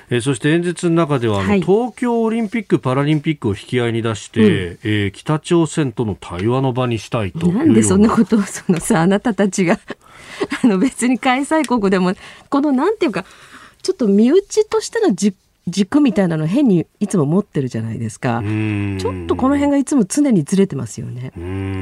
[0.09, 7.63] えそして演説の中では、はい、東京オリンピック・パラリンピックを引き合いに出して、うん、えー、北朝鮮との対話の場にしたいとな。
[7.63, 9.79] んでそんなことをそのさあなたたちが
[10.63, 12.13] あの別に開催国でも
[12.49, 13.23] このなんていうか
[13.81, 18.41] ちょっと身内としての実軸みたいなの変にいつも持ってるじゃないですか。
[18.41, 21.31] ちょっとこの辺がいつも常にずれてますよね。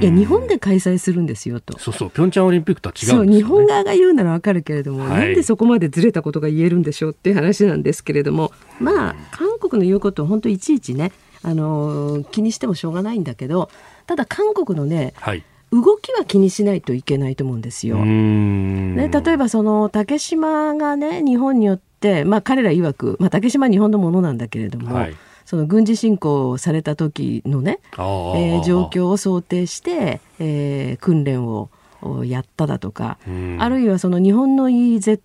[0.02, 1.80] いや日本で開催するんですよと。
[1.80, 13.70] そうそうピョンチャンオリンピックとは違う、ね、そう日本側が言うならわかるけれども、はい、なんでそこまでずれたことが言えるんでしょうっていう話なんですけれどもまあ韓国の言うことを本当いちいちねあの気にしてもしょうがないんだけど
[14.06, 15.44] ただ韓国のね、はい。
[15.72, 17.96] 動きは気にしないといけないと思うんですよ。
[18.04, 21.91] ね、例えばその竹島がね日本によって、
[22.26, 25.16] まあ、彼ら曰く、まあ、竹島は日本のものなんだけれども、はい。
[25.46, 31.70] その軍事侵攻された時のね、えー状況を想定して、えー訓練を
[32.02, 33.58] おやっただとか、うん。
[33.60, 35.20] あるいはその日本の EZ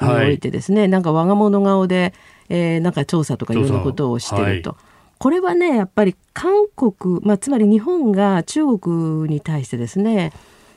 [0.00, 2.14] においてですね、なんか我が物顔で、
[2.48, 4.72] えーなんか調査とかいろんなことをしてると。
[4.72, 4.76] 調
[5.18, 10.32] これはねやっぱり韓国、まあ、つまり日本が中国に対してですね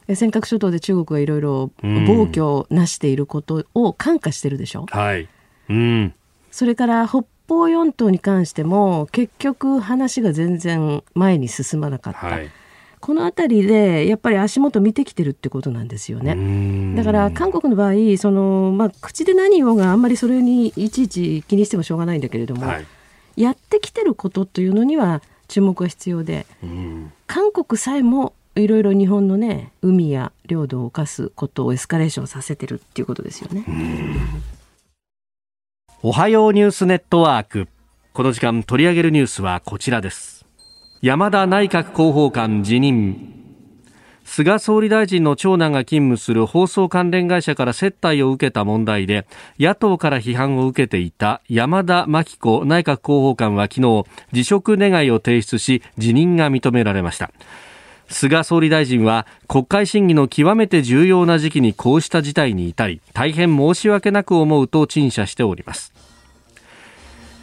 [0.08, 2.06] え尖閣諸島で中国がいろいろうん。
[2.06, 5.28] 暴挙をなしていることを感化してるでしょ、はい。
[5.70, 6.14] うん。
[6.52, 12.52] それから北方四島に関しても結局話が全然前に進まなかった、はい。
[13.00, 16.36] この辺りでやっぱり足元見てきてるってことなんですよね。
[16.36, 22.86] ねだから韓国の場合その、まあ、口で何言おうがあんまりそれにいちいち気にしてもしょうがないんだけれども、はい。
[23.36, 27.14] やってきてることというのには注目が必要でうん。
[27.28, 33.64] 韓国さえもいろいろ日本のね海や領土を犯すことをエスカレーションさせてるっていうことですよね。
[36.04, 37.68] おはようニュースネットワーク。
[38.14, 40.46] この時間取り上げるニュースはこちらです。
[41.02, 43.34] 山田内閣広報官辞任。
[44.24, 49.26] 菅総理大臣の長男が勤務する放送関連会社から接待を受けた問題で
[49.60, 57.32] 野党から批判を受けていた山田真紀子内閣広報官は昨日辞職願を提出し辞任が認められました
[58.10, 65.94] 菅総理大臣は国会審議の極めて重要な時期にこうした事態に至り大変申し訳なく思うと陳謝しております。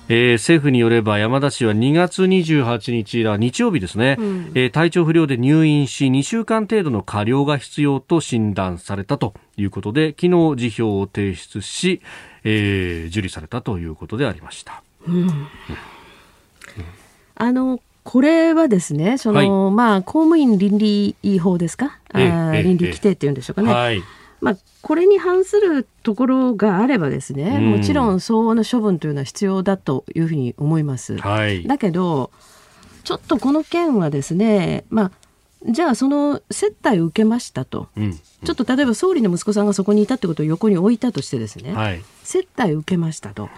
[0.09, 4.17] えー政府によれば山田氏は2月28日だ日曜日ですね、
[4.55, 12.03] えー体調不良で入院し2週間程度の加療が必要と診断されたということで昨日辞表を提出し、
[12.45, 14.83] えー受理されたということでありました。
[17.37, 24.03] あのこれはですねその、まあ、公務員倫理法ですか、倫理規定っていうんでしょうかね、はい。
[24.41, 27.71] まあ、これに反するところがあればですね、うん。
[27.79, 31.17] もちろん相応な処分というのは必要だというふうに思います。
[31.17, 31.67] はい。
[31.67, 32.31] だけど
[33.05, 35.11] ちょっとこの件はですね、まあ、
[35.67, 37.89] じゃあその接待を受けましたと。
[37.97, 38.13] うん。
[38.13, 42.03] ちょっと例えば総理の息子さんがそこにいたってことを横に置いたとしてですね、はい。
[42.23, 43.49] 接待を受けましたと。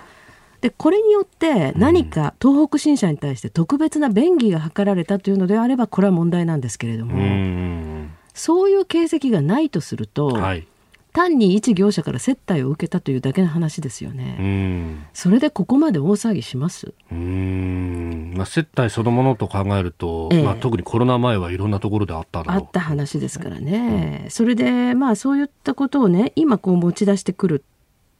[0.66, 10.66] でこれによって何か東北新社に対して特別な便宜が図られたというのであればこれは問題なんですけれどうも、んそういう形跡がないとすると、はい。
[11.12, 14.33] 単に一業者から接待を受けたというだけの話ですようね。
[14.33, 15.07] ん。
[15.14, 16.92] それでここまで大騒ぎします？
[17.12, 18.35] うん。
[18.37, 20.42] まあ、接待そのものと考えると、ええ。
[20.42, 24.26] まあ、特にコロナ前はいろんなところであったあった話ですからね。
[24.31, 27.64] それでまあそういったことをね今こう持ち出してくる。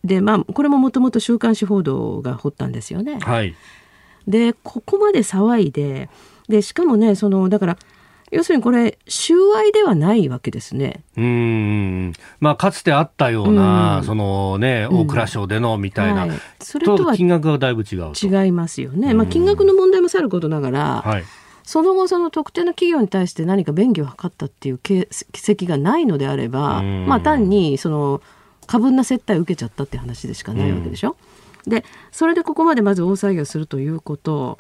[0.05, 3.19] でまあこれももともと週刊誌報道が掘ったんですよね。
[3.21, 3.55] はい
[4.27, 6.09] でここまで騒いで
[6.49, 7.79] でしかもねそのだから
[8.33, 11.05] 要するにこれ収賄ではないわけですね。
[11.17, 18.27] うーんまあ、かつてあったような、うんそのね、うん大蔵省でのみたいな、はい、それとは金額がだいぶ違うと。
[18.27, 19.15] 違いますよね。
[19.15, 21.25] まあ金額の問題もさることながら、はい。
[21.63, 25.09] その後その特定の企業に対して何か便宜を図ったっていう形
[25.53, 28.23] 跡がないのであれば、うんまあ単にその
[28.67, 31.17] 過分な接待を受けちゃったって話でしかないわけでしょ？
[31.67, 34.59] でそれでここまでまず大騒ぎをするということ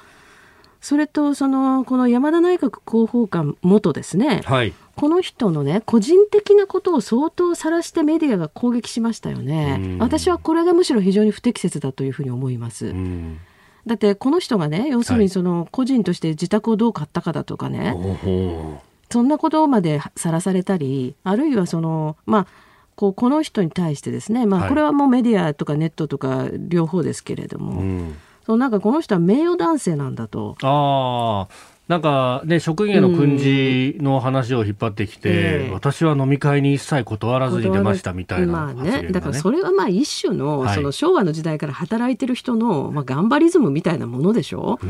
[0.80, 4.72] それとそのこの山田内閣広報官元ですねはい。
[4.96, 12.86] この人のね個人的なことを相当晒してメディアが攻撃しましたよねうん私はこれがむしろ非常に不適切だというふうに思います。
[12.86, 13.38] うん。
[13.86, 22.46] だってこの人がね要するにその個人として自宅をどう買ったかだとかね、ほうほそんなことまでさらされたりあるいはそのまあ
[22.96, 28.16] こうこの人に対してですね、まあ、はいこれはもうメディアとかネットとか両方ですけれどうも、うん。
[28.44, 30.56] そのなんかこの人は名誉男性なんだと。
[30.62, 31.76] ああ。
[31.86, 39.02] なんかね、職員への訓示の話を引っ張ってきて、ええ私は飲み会に一切断らずに出ましたみたいなまあね。
[39.02, 44.80] ね、だからそれはまあ一種の,、はいその昭和の時代から働いてる人の、まあ、頑張りズムみたいなものでしょ？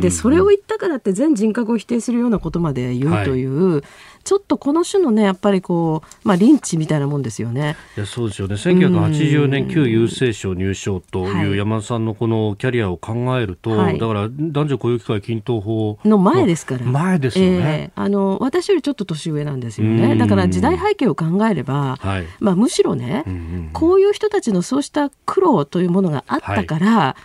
[0.00, 3.84] でそれを言ったからって全人格を否定するようなことまで言うという、
[4.26, 7.76] ちょっとこの種のねやっぱりこう、まあ、リンチみたいなもんですよね。
[7.96, 8.56] いやそうですよね。
[8.56, 11.46] 1980年旧郵政省入省とはい。
[11.46, 13.98] いう山田さんのこのキャリアを考えると、はい。
[14.00, 16.84] だから男女雇用機会均等法の前ですから。
[16.84, 17.52] 前ですよね。
[17.56, 17.90] ええ。
[17.94, 19.96] あの私よりちょっと年上なんですようん。
[19.96, 22.26] ねだから時代背景を考えれば、はい。
[22.40, 27.16] まあ、むしろね、うんうんこういう人たちのそうした苦労というものがあったから、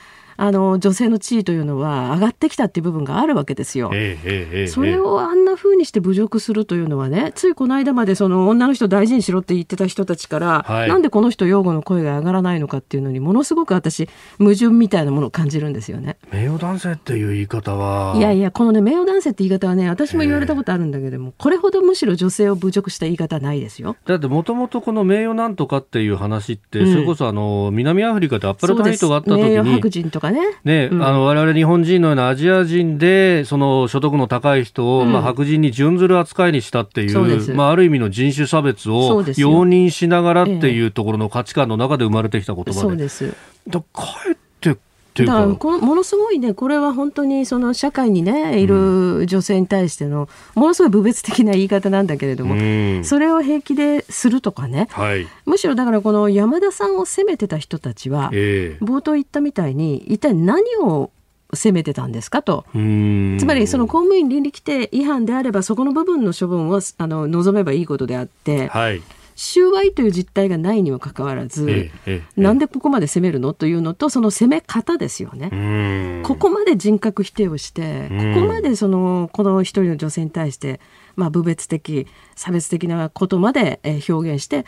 [0.41, 3.91] あの女性の地位というのは上がってきたっていう部分があるわけですよ。
[3.93, 16.17] ええええそれをあんな風にして侮辱するというのはね、ついこの間までその女の人大事にしろって言ってた人たちから、はいなんでこの人擁護の声が上がらないのかっていうのにものすごく私矛盾みたいなものを感じるんですよね。
[16.31, 23.95] 名誉男性っていう言い方はいやいや、このね、名誉男性って言い方はね、私も言われたことあるんだけども、これほどむしろ女性を侮辱した言い方はないですよ。
[24.07, 29.91] だってもともとこの名誉なんとかっていう話って、うんそれこそあの南アフリカでアッパルトヘイトがあった時そうです名誉白に。
[29.91, 30.39] 人とかね。
[30.63, 31.03] ね、うん。
[31.03, 35.11] あの我々日本人のようなアジア人でその所得の高い人を、うん。
[35.11, 42.77] まあ、白人に準ずる扱いにしたっていうそうまあ、ある意味の人種差別そを容認しながらっていうところの価値観の中で生まれてきた言葉で。
[42.77, 43.33] そうです。
[43.67, 43.85] だか
[44.29, 44.35] え
[45.13, 53.03] だからこのものすごいねこれは本当にその社会にねいる女性に対してのものすごい侮蔑的な言い方なんだけれども、うん。
[53.03, 54.87] それを平気でするとかね。
[54.91, 55.27] はい。
[55.45, 58.83] むしろだからこの山田さんを責めてた人たちはええ。
[58.83, 61.11] 冒頭言ったみたいに一体何を
[61.53, 62.65] 責めてたんですかと。
[62.73, 63.37] うん。
[63.37, 69.01] つまりその公務員倫理規定違反であればそこの部分の処分をあの望めばいいことであってはい
[69.35, 75.49] 収賄という実態がないにもかかわらず、ええええなんでここまで責めるのというのとその責め方ですよね。
[75.51, 76.23] うん。
[76.23, 78.33] ここまで人格否定をして、うん。
[78.33, 80.79] ここまでそのこの一人の女性に対して、
[81.15, 84.65] まあ、侮蔑的差別的なことまでえー表現して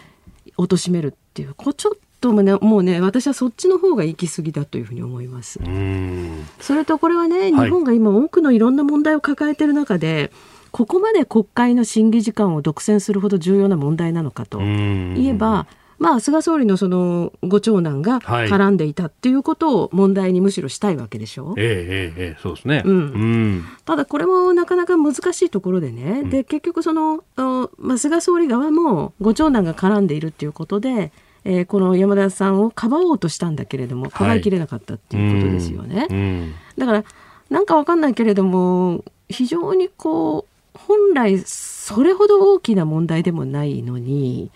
[0.58, 5.60] 貶めるっていうこうちょっともうねもうね私はそっちの方が行き過ぎだというふうに思います。
[5.60, 6.45] うん。
[6.60, 7.52] それとこれはねはい。
[7.52, 10.32] 日本が今多くのいろんな問題を抱えている中で、
[10.74, 15.68] ここまで国会の審議時間を独占するほど重要な問題なのかとうん言えば、
[16.00, 18.50] まあ、菅総理のそのご長男がはい。
[18.50, 21.54] 絡んでいたっていうことを問題にむしろしたいわけでしょ。
[21.58, 22.82] ええええええそうですね。
[22.84, 22.96] うん。
[22.96, 23.66] うん。
[23.86, 31.12] ただこれもなかなか難しいところでね、で結局その、あまあ、菅総理側もご長男が絡んでいるっていうことで、
[31.46, 36.08] えーこの山田さんをかばおうとしたんだけれどもかばいきれなかったっていうことですよね。
[36.10, 36.54] うん。
[36.78, 37.04] だから
[37.52, 40.53] なんかわかんないけれども非常にこう
[40.88, 44.52] 本来それほど大きな問題でもないのに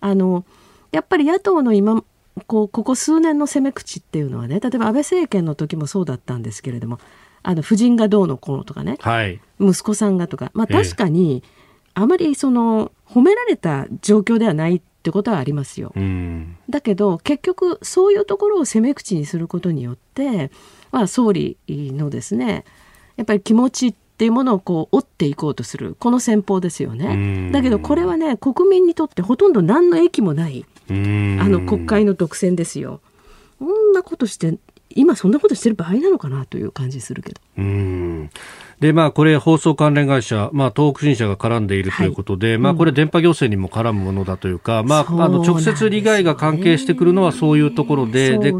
[0.00, 0.44] あの
[0.92, 2.02] やっぱり野党の今
[2.46, 6.98] こうここ数年の攻め口っていうのはね例えば安倍政権の時もそうだったんですけれども
[7.42, 9.40] あの夫人がどうのこうのとかねはい。
[9.60, 10.82] 息子さんがとか、まあ、ええ。
[10.82, 11.42] 確かに
[11.94, 15.92] あまりその褒められた状況ではないってことはありますよ。
[15.96, 16.56] うん。
[16.68, 20.50] だけど結局そういうところを攻め口にすることによって、
[20.90, 22.64] まあ、総理のですね
[23.16, 27.14] やっぱり気持ちっていうものをこう折っていこうとするこの戦法ですようね。
[27.14, 33.00] んだけどこれはね国民にとってほとんど何の益もないうんあの国会の独占ですよ。
[33.58, 34.58] こんなことして
[34.90, 37.40] 今そんなことしてる場合なのかなという感じするけど。
[37.56, 38.30] うん。
[38.80, 48.52] でまあ、これ、放送関連会社、まあ、東北新社が絡んでいるということで、まあ、これ、電波行政にも絡むものだというか、まあ、あの直接利害が関係してくるのはそういうところで、で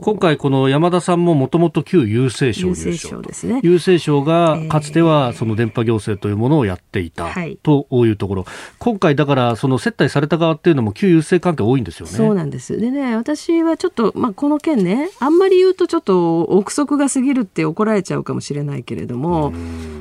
[0.00, 3.60] 今回、この山田さんももともと旧郵政省郵優政省勝ですね。
[3.62, 7.58] 郵政省がえーかつてはその電波行政というものをやっていたはい。
[7.62, 8.46] というところ、
[8.78, 12.12] 今回、だからその接待された側っていうのも旧郵政関係多いんですよね。
[12.12, 12.78] そうなんです。
[12.78, 19.52] でね、私はちょっと、まあ、この件ね、あんまり言うとちょっと憶測が過ぎるって怒られちゃうかもしれないけれども、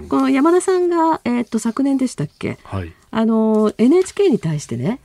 [0.07, 2.57] この山田さんが、えーっと、昨年でしたっけ？
[2.63, 4.99] はい、あの、NHK に対してね、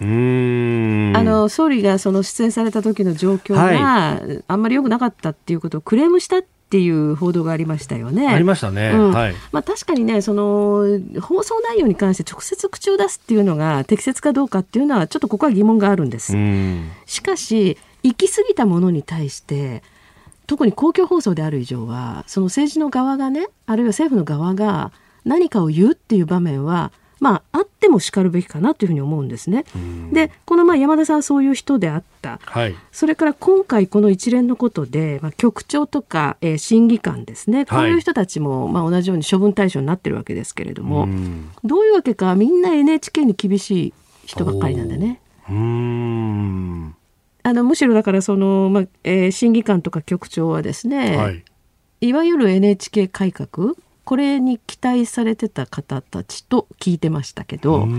[0.00, 1.16] うーん。
[1.16, 8.28] あの、総理がその出演された時の状況があんまり良くなかったっていうことをクレームしたっていう報道がありましたよね。
[8.28, 9.12] ありましたね、うん。
[9.12, 9.34] はい。
[9.52, 16.36] まあ、確かにねその放送内容に関して直接口を出すっていうのが適切かどうかっていうのはちょっとここは疑問があるんです。
[16.36, 16.90] うん。
[17.06, 19.84] しかし行き過ぎたものに対して
[20.46, 24.92] 特に公共放送である以上はその政治の側がねあるいは政府の側が
[25.24, 29.64] 何かを言うっていう場面はまああってもしかるべきかなというふうに思うんですね。
[30.12, 32.38] でこのまあ山田さんはそういう人であった。
[32.44, 32.74] はい。
[32.92, 37.64] それから今回この一連のことで、まあ、局長とか、えー審議官ですね。
[37.64, 41.50] こういう人たちも、まあ、同じように処分対象になってるわけですけれども、うん。
[41.64, 43.94] どういうわけかみんな NHK に厳しい
[44.26, 45.20] 人ばっかりなんだね。
[45.48, 46.85] うーん
[47.46, 51.44] あのむしろだからその、まあえー審議官とか局長はですね、はい。
[52.00, 57.96] い、わゆる NHK 改革これに期待されてた方たちと聞いてましたけど、な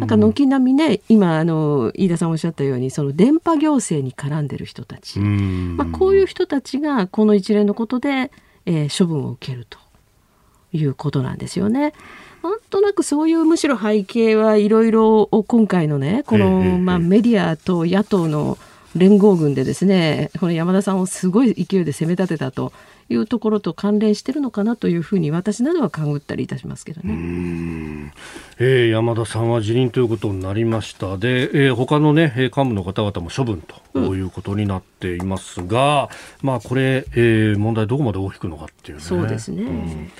[0.00, 8.30] なんか軒並みね今あの飯田さんおっしゃったようにその電波行政に絡んでる人たち、まあ、こういう人たちがこの一連のことで、
[8.64, 9.78] えー処分を受けると
[10.72, 11.92] いうことなんですよね。
[12.42, 18.58] なんとなくそういうむしろ背景はいろいろ今回のねこの、まあ、メディアと野党の
[18.96, 22.72] 連合軍でですねこの山田さんをすごい勢いで攻め立てたと
[23.08, 28.12] いうところと関連してるのかなというふうに私などは勘ぐったりいたしますけどね。
[28.58, 33.62] えー、山田さんは辞任ということになりましたで、えー、他のね幹部の方々も処分
[33.92, 36.08] ということになっていますが、
[36.42, 39.02] うん、まあこれ、えー、問題どこまで大きくのかっていうね。
[39.02, 39.62] そうですね。
[39.62, 40.10] うん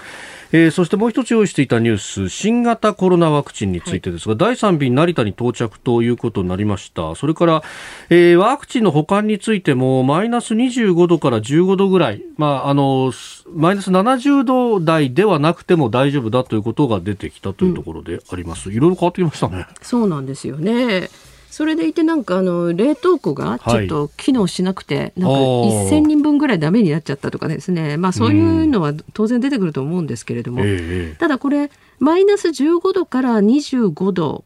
[0.52, 7.14] えー、そしてもう一つ用意していたニュース新型コロナワクチンについてですが、はい、第3便成田に到着ということになりました。
[7.14, 7.62] それから、
[8.10, 13.12] えー、ワクチンの保管についてもマイナス25度から15度ぐらい、まあ、あの
[13.54, 19.66] マイナス70度台ではなくても大丈夫だということが出てきたというところであります、うん、いろいろ変わってきましたね。
[19.80, 21.08] そうなんですよね
[21.52, 34.44] それでいてなんかあの冷凍庫がちょっと機能しなくて、はい、なんか1000人分ぐらいダメになっちゃったとかですね、まあ、そういうのは当然出てくると思うんですけれども、うん、ただこれマイナス15度から25度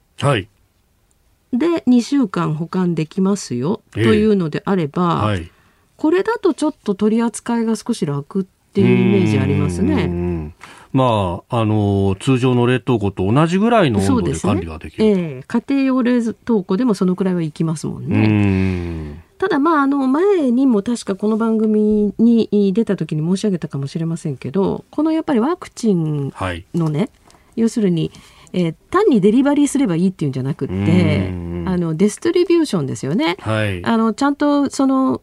[1.52, 5.48] で2週間保管できますよというのであれば、はい、
[5.96, 10.52] これだとちょっと取り扱いが少し楽っていうイメージありますね。
[10.96, 19.22] まあ、あの通常の冷凍庫と同じぐらいの温度で管理ができる、ねえー、家庭用冷凍庫でもそのくらいはいきますもんね。
[19.38, 26.32] ただまああの前にも確かこの番組に出た時に申し上げたかもしれませんけどこのやっぱりワクチン
[26.74, 27.10] のね、はい、
[27.56, 28.10] 要するに、
[28.54, 31.28] えー、単にデリバリーすればいいっていうんじゃなくって
[31.66, 35.20] あのデストリビューションですよね、はい、あのちゃんとその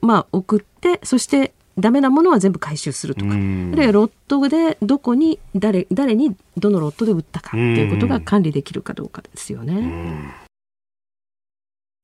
[0.00, 10.48] まあ送ってそしてダメなものは全部回収するとか、あるいはロットでどこに誰誰にどのロットで売ったかということが管理できるかどうかですよね。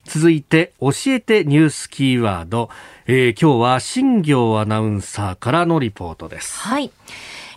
[0.05, 2.69] 続いて教えてニュースキーワード、
[3.07, 6.61] えー、今日は新業アナウンサーからのリポートです。
[6.61, 6.91] はい。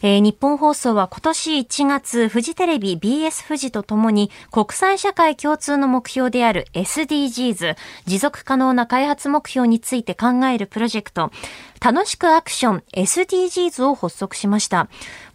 [0.01, 7.75] えー、日本放送は今年1月、フジテレビ、BS 富士とともに国際社会共通の目標である SDGs、
[8.05, 11.31] 持続可能な開発目標について考えるプロジェクト、
[11.79, 14.87] 楽しくアクション SDGs を発足しました。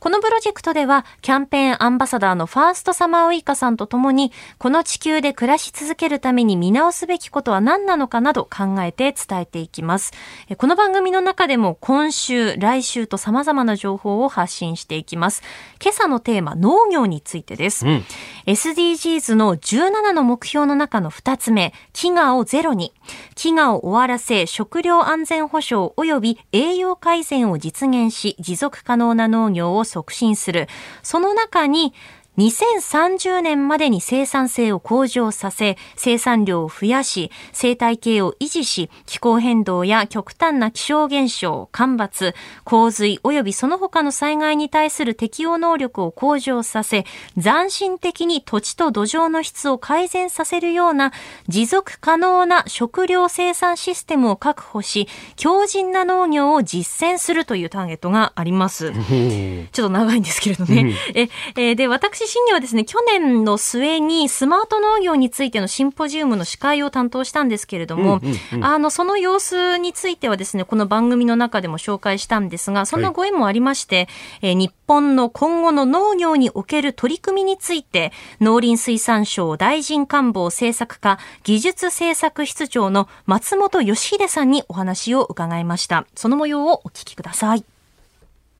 [0.03, 10.11] このプロジェクトでは、キャンペーンアンバサダーのファーストサマーウイカさんと共に、この地球で暮らし続けるために見直すべきことは何なのかなど考えて伝えていきます。
[10.59, 15.45] この番組の中でも今週、来週と様々な情報を発信していきます。
[15.81, 17.87] 今朝のテーマ、農業についてです。
[17.87, 18.05] うん、
[18.47, 22.93] SDGs の17の目標の中の2つ目、飢餓をゼロに、
[23.37, 30.69] 飢餓を終わらせ食料安全保障及び栄養改善を実現し、持続可能な農業を促進する。
[31.03, 31.93] その中に、
[32.39, 47.05] 2030年までに生産性を向上させ、生産量を増やし、生態系を維持し、気候変動や極端な気象現象、干ばつ、洪水及びその他の災害に対する適応能力を向上させ、
[47.41, 51.13] 斬新的に土地と土壌の質を改善させるような
[51.49, 55.07] 持続可能な食料生産システムを確保し、
[55.37, 58.91] 強靭な農業を実践するというターゲットがあります。
[58.91, 60.95] ちょっと長いんですけれどね。
[61.15, 86.07] え、えで、私私審議はですね、去年の末にスマート農業についてのシンポジウムの司会を担当したんですけれども、うんうんうん、あの、その様子についてはですね、この番組の中でも紹介したんですが、そんなご縁もありまして、はい、えー、日本の今後の農業における取り組みについて、農林水産省大臣官房政策課技術政策室長の松本義秀さんにお話を伺いました。
[86.15, 87.65] その模様をお聞きください。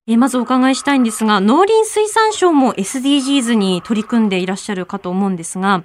[0.09, 5.85] えまずお伺いしたいんですが、農林水産省も SDGs に取り組んでいらっしゃるかと思うんですが、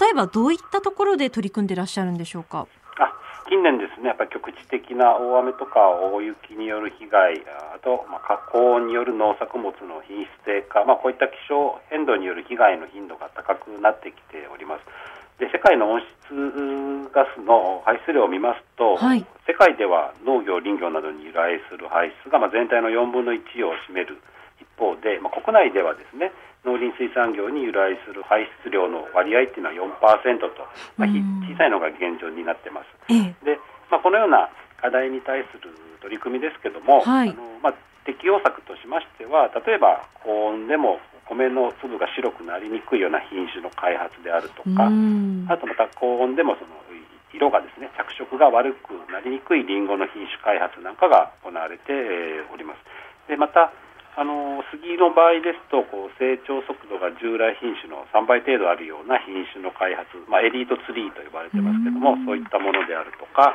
[0.00, 2.68] 例えばどういったところで取り組んでいらっしゃるんでしょうか？
[2.98, 3.12] あ
[3.50, 7.42] 近年ですね、やっぱり局地的な大雨とか大雪による被害、
[7.74, 14.86] あと、まあ、高温による農作物の品質低下、まあ、こういった気象変動による被害の頻度が高くなってきております。
[15.38, 24.16] で世界の温室ガスの排出量を見ますと、はい、世界では農業、林業などに由来する排出がまあ全体の4分の1を占める
[24.60, 26.32] 一方で、まあ、国内ではですね
[26.64, 30.66] 農林水産業に由来する排出量の割合っていうのは4%と、
[30.96, 32.88] まあ、小さいのが現状になってます。
[33.44, 34.50] でまあ、このような
[34.82, 35.70] 課題に対する
[36.02, 37.74] 取り組みですけども、はい、あのまあ、
[38.04, 40.98] 適用策としましては例えば高温でも
[41.28, 44.86] 米の粒が白くなりにくいような品種の開発であるとか、
[45.50, 46.76] あとまた高温でもその
[47.36, 51.92] 色がですね着色が悪くなりにくいリンゴの品種開発なんかが行われて
[52.52, 52.80] おります。
[53.28, 53.72] でまた
[54.16, 63.52] あの杉の場合ですとこう成長速度が従来品種の3倍程度あるような品種の開発、まあ、エリートツリーと呼ばれてますけどもそういったものであるとか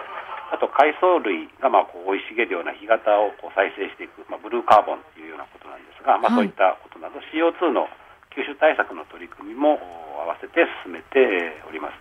[0.51, 7.87] あと海藻類がまあこう生い茂るような干潟をこう再生していく、まあ、ブルーカーボンというようなことなんですが、まあ、そういったことなど、はい、CO2 の
[8.35, 9.79] 吸収対策の取り組みも
[10.19, 11.97] 合わせて進めております。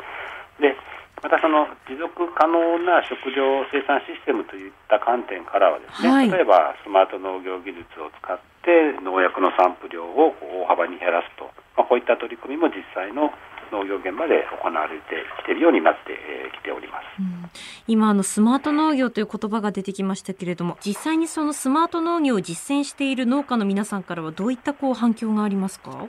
[0.59, 0.75] で
[1.23, 10.33] またその持続可能な食料生産システムといった観点からはですね、はい、例えばスマート農業技術を使って農薬の散布量を
[10.65, 11.45] 大幅に減らすと、
[11.77, 13.33] まあ、こういった取り組みも実際の
[13.73, 15.05] 農業現場で行われて
[15.43, 16.19] きているようになって
[16.61, 17.51] きております、うん、
[17.87, 26.09] 今あのスマート農業という言葉が出てきましたけれども実際にそのスマート農業を実践している農家の皆さんからはどういったこう反響がありますか？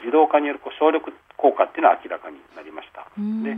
[0.00, 3.04] 自動化によるこう省力効果っていうのは明らかになりました。
[3.16, 3.56] で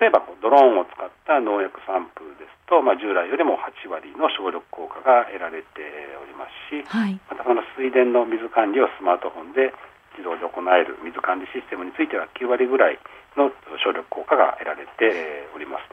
[0.00, 5.82] 例えばこうドローンを使った農薬散布ですと、まあ、従来よりも8割の省力効果が得られて
[6.22, 9.72] おりますし、はい、またその水田の水管理をスマートフォンで
[10.20, 13.00] 自動で行える水管理システムについては9割ぐらい
[13.40, 13.48] の
[13.80, 15.88] 省力効果が得られております。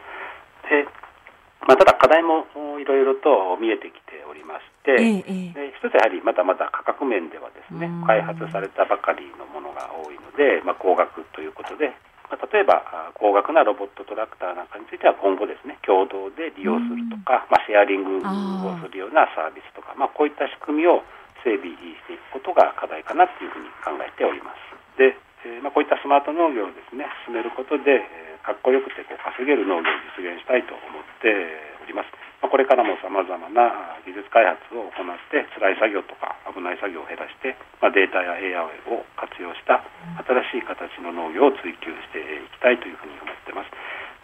[0.67, 0.83] で
[1.67, 2.47] まあ、ただ課題も
[2.79, 5.19] いろいろと見えてきておりまして、え
[5.67, 11.91] え、一つやはりまだまだ価格面ではですね開発されたばかりのものが多いので、まあ、高額ということで、
[12.31, 21.03] まあ、例えば高額なロボットトラクターなんかについては今後ですね共同で利用するとか、まあ、シェアリングをするようなサービスとか、まあ、こういった仕組みを
[21.47, 24.99] 整備していくことが課題かなというふうに考えております。
[24.99, 25.15] で、
[25.47, 31.31] えー、まあ、こういったスマート農業をですね進めることでえ、かっこよくてこう稼げる農業を実現したいと思って
[31.79, 32.11] おります。
[32.43, 39.81] まあ、これからもさまざまな技術開発を行って辛い作業とか危ない作業を減らして、まあ、データや AI を活用した
[40.21, 43.71] 新しい形の農業を追求していきたいというふうに思ってます。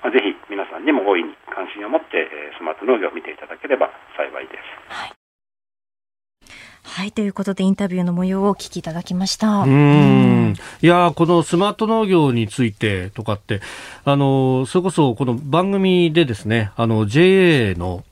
[0.04, 2.28] まあ、ぜひ皆さんにも大いに関心を持って
[2.60, 4.94] スマート農業を見ていただければ幸いです。
[4.94, 5.23] はい
[6.84, 9.62] はい、ということでインタビューの模様をお聞きいただきました。
[9.62, 10.54] うん。
[10.82, 13.62] いやこのスマート農業についてとかって、
[14.06, 18.04] あの、それこそこの番組でですね、あの、JA の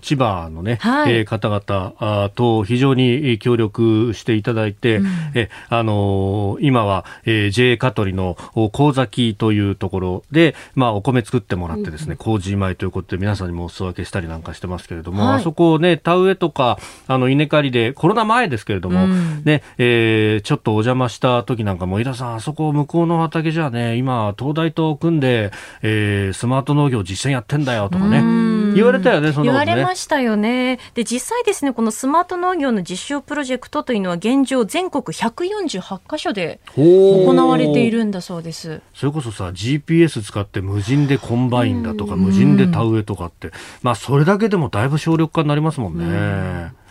[0.00, 8.36] 千葉のね、はい、えー、方々と非常に協力していただいて、うん、え、あの、今は、えー、JA 香取の
[8.72, 25.50] 神崎というところで、まあ、お米作ってもらってですね、うん、麹米ということで皆さんにもお裾分けしたりなんかしてますけれども、はい、あそこをね、田植えとか、あの、稲刈りでコロナ前ですけれども、うん、ね、えー、ちょっとお邪魔した時なんかも、井田さん、あそこ向こうの畑じゃね、今、東大と組んで、
[25.82, 28.22] えー、スマート農業実践やってんだよとかね、
[28.76, 30.78] 言われたよね、その、ね、言われましたよね。
[30.94, 38.82] で、実際ですね、このスマート農業の実証プロジェクトというのは現状全国148箇所で行われているんだそうです。
[38.94, 43.50] それこそさ、GPS 使って無人でコンバインだとか、無人で田植えとかって、
[43.82, 46.85] まあ、それだけでもだいぶ省力化になりますもんね。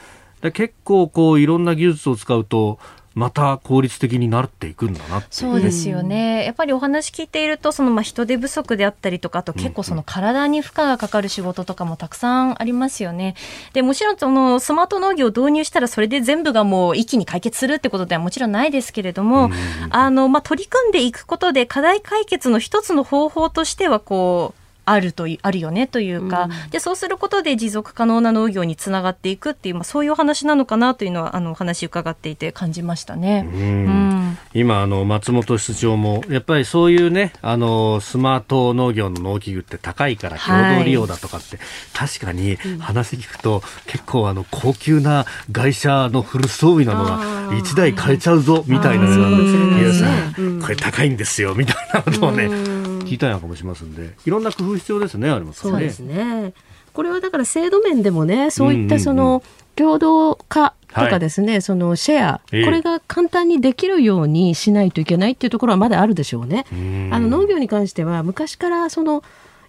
[0.45, 2.79] で結構こういろんな技術を使うと
[3.15, 6.43] また効率的になっていくんだなそうですよね。
[6.43, 13.35] やっぱりお話聞いていると、そのまあ人手不足であったりとか、あと結構その体に負荷がかかる仕事とかもたくさんありますよね。
[13.71, 19.49] で、もちろんそのスマート農業を導入したらそれで全部がもう一気に解決するってことではもちろんないですけれども、
[19.91, 33.47] あの、まあ取り組んでいくことで課題解決の一つの方法としてはこう、あるとあるよねというか、うん、でそうすることで持続可能な農業につながっていくっていう、まあ、そういうお話なのかなというのはあのお話伺っていて感じましたね。
[33.51, 47.19] うん、今あの松本室長もやっぱりそういうねあのスマート農業の農機具って高いから共同利用だとかって、はい、確かに話聞くと、結構あの高級な会社のフル装備なのが
[47.51, 52.84] 1台買えちゃうぞみたいな、ね、これ高いんですよみたいなことをね。
[53.05, 55.71] 聞いたりなんかもしますんでいろんな工夫必要ですねありますね。
[55.71, 56.53] そうですね。
[56.93, 59.43] これはだから制度面でもねそういったその、
[59.75, 66.65] 共同化とかですね、はい、そのシェア、えー、これが簡単にできるようにしないといけないっていうところはまだあるでしょうね。
[67.11, 69.23] あの農業に関しては昔からその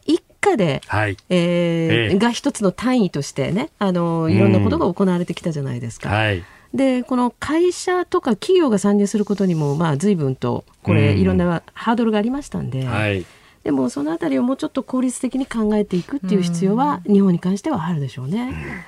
[0.05, 6.09] 一家で、はい、えー、えー、が一つの単位としてねあのいろんなことが行われてきたじゃないですか。
[6.09, 6.45] はい
[6.77, 13.24] でこの会社とか企業が参入することにもまあ随分とこれいろんなハードルがありましたんで、はい、
[13.64, 18.87] でもそのあたりをもうちょっと効率的に考えていくっていう必要は日本に関してはあるでしょうね。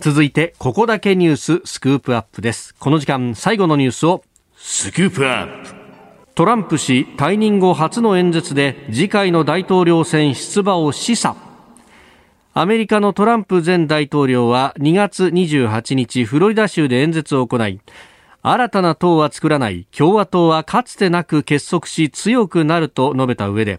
[0.00, 2.74] 続いてここだけニューススクープアップです。
[2.74, 4.22] この時間最後のニュースを
[4.56, 5.74] スクープアップ。
[6.34, 11.45] トランプ氏退任後初の演説で次回の大統領選出馬を示唆
[12.58, 17.82] アメリカのトランプ前大統領は2月28日フロリダ州で演説を行い
[18.40, 23.78] 新たな党は作らない共和党はかつてなく結束し強くなると述べた上で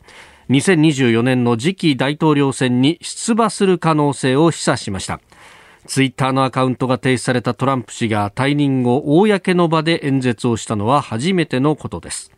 [0.52, 5.20] 2024年の次期大統領選に出馬する可能性を示唆しました。
[5.88, 12.37] ツイッターのアカウントが停止されたトランプ氏が退任後公の場で演説をしたのは初めてのことです。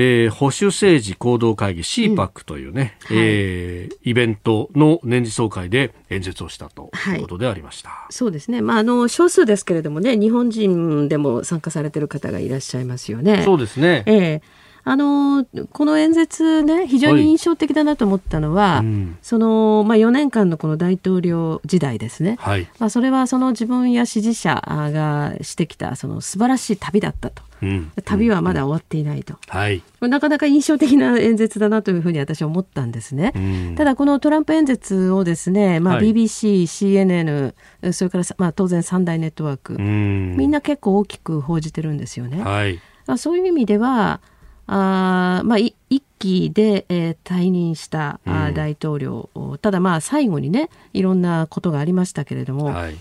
[0.00, 7.90] えー、保守政治行動会議 CPAC というね、うんはい、えー、イベントの年次総会で演説をしたということでありました。
[7.90, 8.62] はい、そうですね。
[8.62, 13.42] まああの少数ですけれどもね、日本人でも参加されている方がいらっしゃいますよね。
[13.44, 14.04] そうですね。
[14.06, 14.57] えー
[14.88, 18.86] あのこの演説ね非常に印象的だなと思ったのは、はい。
[18.86, 27.42] うん、そのまあ、4年間のこの大統領時代ですね、はい、まあ、それはその自分や支持者がしてきたその素晴らしい旅だったと。
[27.60, 33.38] うん、旅はまだ終わっていないと、はい、なかなか印象的な演説だなというふうに私は思ったんですね、う
[33.72, 42.80] ん、ただこのトランプ演説をですね、まあ、BBC、CNN それから、まあ、当然三大ネットワーク、みんな結構大きく報じてるんですよね、はい、
[43.18, 44.20] そういう意味では
[44.68, 45.74] あまあ、一
[46.18, 49.30] 期で、えー、退任した、うん、大統領
[49.62, 52.96] ただまあ最後にねいろんなことがありましたけれども、はい、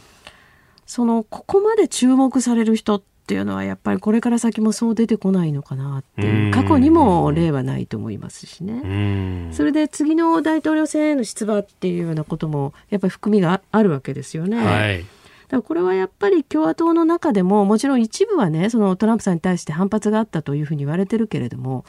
[0.85, 9.51] そのここまで注目される人っていうのはやっぱりこれから先もそう出てこないのかなっていう過去にも例はないと思いますしね。
[9.51, 14.57] それで次の大統領選への出馬っていうようなこともやっぱり含みがあるわけですよね。
[14.57, 15.05] はい
[15.49, 21.85] だこれはやっぱり共和党の中でももちろん一部はねそのトランプさんに対して反発があったというふうに言われてるけれども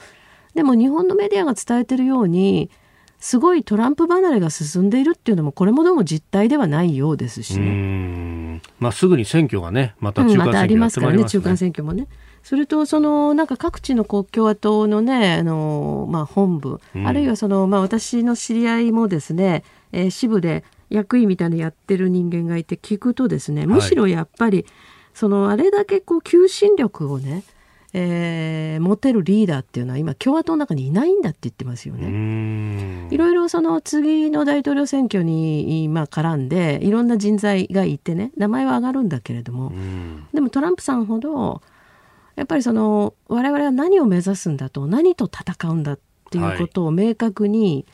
[0.54, 2.70] でも日本のメディアが伝えてるように
[3.20, 8.62] すごいトランプ離れが進んでいるっていうのもこれもどうも実態ではないようですしね。
[8.78, 12.06] まあ、すぐに選挙がねまた中間選挙、うん、またありますからね中間選挙もね。
[12.44, 24.66] それとそのなんか各地の共和党のねあの、まあ、本部、うん、あるいはその、まあ、私の知り合いもですね、えー、支部で役員みたいなやってる人間がいて聞くとですねむしろやっぱり、
[25.14, 27.42] そのあれだけこう求心力をね
[27.94, 33.08] えー、持てるリーダーっていうのは今共和党の中にいないんだって言ってますよね。
[33.10, 39.72] いろいろその次の大統領選挙に、まあ、絡んでいろんな人材がいてね名前は上がるんだけれども
[40.34, 41.62] でもトランプさんほど
[42.36, 45.98] やっぱりその我々は何を目指すんだと何と戦うんだっ
[46.30, 47.86] ていうことを明確に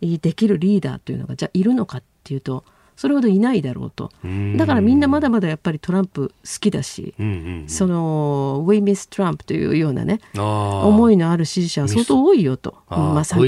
[0.00, 2.64] できるリーダーというのがじゃあいるのかっていうと。
[3.00, 4.10] それほどいないだろうと。
[4.58, 12.74] だからみんなまだまだやっぱりトランプ好きだし、うんうんうん、その「We miss Trump」というようなね思いのある支持者は相当多いよと。
[12.90, 13.38] まあ、さ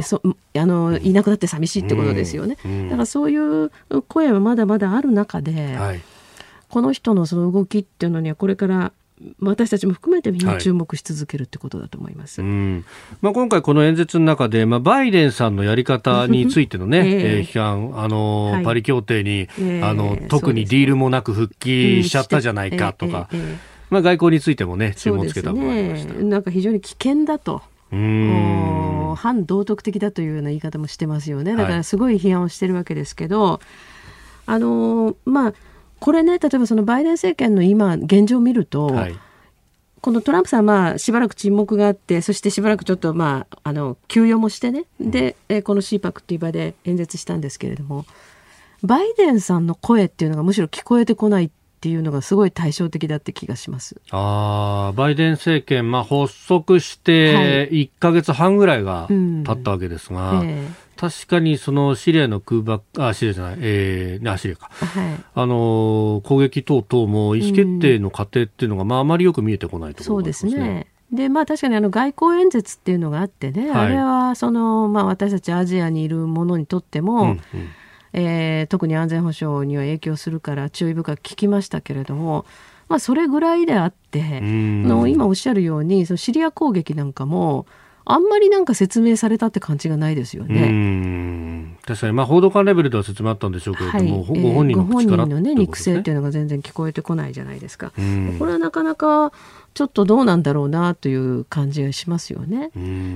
[0.00, 0.22] そ
[0.54, 2.70] あのいなくなって寂しいってことですよね、うん。
[2.70, 3.70] うん、だからそういう
[4.08, 6.00] 声はまだまだある中で、はい、
[6.70, 8.92] この人のその動きっていうのにはこれから
[9.40, 12.50] 私たちも含めてみんな注目し続けるってことだと思います、はい、
[13.20, 23.56] まあ、今回、この演説の中で、まあ、バイデンさんのやり方についてのね、えー、批判、あの、はい、パリ協定に、えー、あの特にディールもなく復帰しちゃったじゃないかとか、えー、
[23.90, 27.62] まあ、外交についてもね、注文つけたもありました、ね、なんか非常に危険だと。
[27.92, 29.14] うん。
[29.16, 31.54] 反道徳的だというような言い方もしてますよね。
[31.56, 33.58] だからすごい批判をしてるわけですけど、はい、
[34.46, 35.54] あのまあ
[36.02, 39.16] これね例えばそのバイデン政権の今現状を見ると、はい、
[40.00, 44.86] このトランプさんはまあしばらく沈黙があってそしてしばらくちょっとまああの休養もしてね。
[44.98, 48.04] で、えこの CPAC っていう場で演説したんですけれども
[48.82, 54.00] バイデンさんの声っていうのがむしろ聞こえてこないっていうのがすごい対照的だって気がします。
[54.10, 64.70] あバイデン政権、まあ、発足して1か月半ぐらいが経ったわけですが、はいうんえー確かにそのシリアの空爆、あ、シリアじゃない、えー、あ、シリアか。
[64.72, 70.16] はい、あの、攻撃等々も意思決定の過程っていうのが、うん、まあ、あまりよく見えてこないところ。
[70.18, 70.86] そうですね。
[71.12, 77.40] でまあ、確かにあの外交演説っていうのがあってね、はい、あれはその、まあ、私たちアジアにいる者にとっても、うんうん、
[78.12, 82.44] えー、特に安全保障には影響するから注意深く聞きましたけれども、
[82.88, 87.66] まあ、それぐらいであって、の今おっしゃるようにそのシリア攻撃なんかも
[88.04, 91.76] あんまりなんか説明されたって感じがないですよね。
[91.86, 97.92] 確かに、まあ、報道官レベルでは説明あったんでしょうけれども、はい、ご本人の口から、のね、肉声っていうのが全然聞こえてこないじゃないですか。
[98.38, 99.32] これはなかなか
[99.74, 102.70] ちょっとどうなんだろうなという感じがしますよね。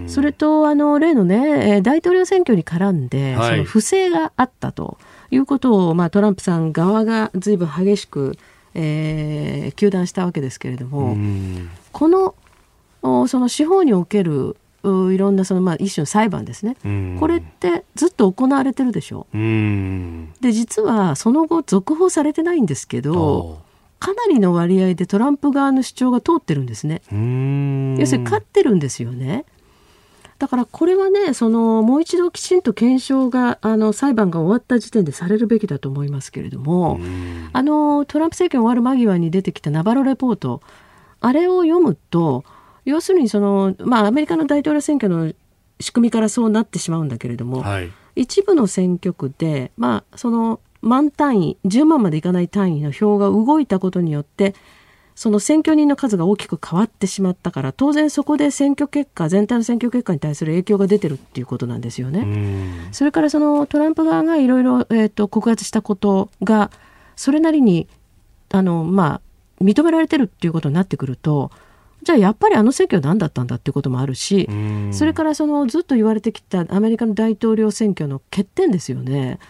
[0.09, 4.99] それとあの例のね大統領選挙に絡んで、はい、その不正があったと
[5.31, 8.39] いうことを、まあ、トランプさん側がずいぶん激しく、
[8.75, 11.17] えー、糾弾したわけですけれども
[11.93, 12.35] この
[13.29, 16.77] その司法におけるいろんなそのまあ一種の裁判ですね、
[17.19, 19.27] これってずっと行われてるでしょ。
[19.33, 19.37] う。
[20.41, 23.61] で実はその後続報されてないんですけど
[23.99, 27.03] かなりの割合でトランプ側の主張が通ってるんですね。
[27.99, 29.45] 要するに勝ってるんですよね。
[30.39, 37.01] だからこれはねそのもう一度きちんと検証があの裁判が終わった時点でされるべきだと思いますけれども
[37.55, 40.61] あのトランプ政権終わる間際に出てきたナバロレポート
[41.21, 42.45] あれを読むと
[42.85, 45.33] 要するにその、まあ、アメリカの大統領選挙の
[45.81, 54.55] 仕組みからそうなってしまうんだけれども、はい、一部の選挙区で、まあ、その万単位10万までいかない単位の票が動いたことによって
[55.15, 62.91] その選挙人の数が大きく変わってしまったから当然そこで選挙結果全体の選挙結果に対する影響が出てるっていうことなんですよね。
[62.93, 64.87] それからそのトランプ側がいろいろ
[65.29, 66.71] 告発したことが
[67.17, 67.89] それなりに
[68.51, 69.23] あの、ま
[69.61, 71.51] あ、認められてるっていうことになってくると
[72.03, 74.49] じゃあやっぱりあの選挙は何だったんだっていうこともあるし、
[74.93, 79.41] それからそのずっと言われてきたアメリカの大統領選挙の欠点ですよね。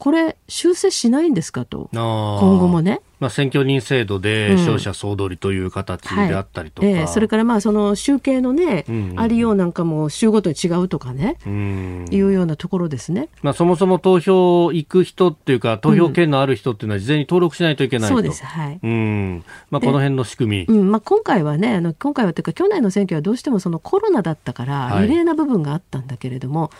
[0.00, 1.90] これ修正しないんですかと。
[1.92, 3.02] 今後もね。
[3.20, 18.80] まあ、選挙人制度で勝者総取りという形であったりとか、うんはいえー、それからまあその集計のね、うんうん、ありようなんかも州ごとに違うとかね、うん、いうようなところですね、まあ、そもそも投票行く人っていうか投票権のある人っていうのは事前に登録しないといけないと、そうです、はい。
[18.82, 19.44] うん。
[19.70, 20.90] まあ、この辺の仕組み、うん。
[20.90, 26.70] まあ、今回はねあの今回はというか去年の選挙はどうしてもそのコロナだったから異例な部分があったんだけれども、はい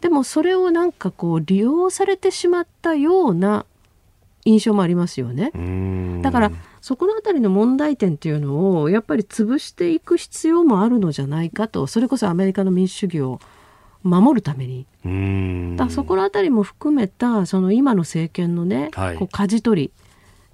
[0.00, 3.66] でもそれをなんかこう利用されてしまったような
[4.44, 5.52] 印象もありますよね。
[6.22, 11.86] だからそこのあたりの問題点っていうのをやっぱり潰していく必要もあるのじゃないかと。
[11.86, 13.40] それこそアメリカの民主主義を
[14.02, 14.86] 守るために。
[15.76, 19.92] だそこのあたりも含めたその今の政権のね、はい、こう舵取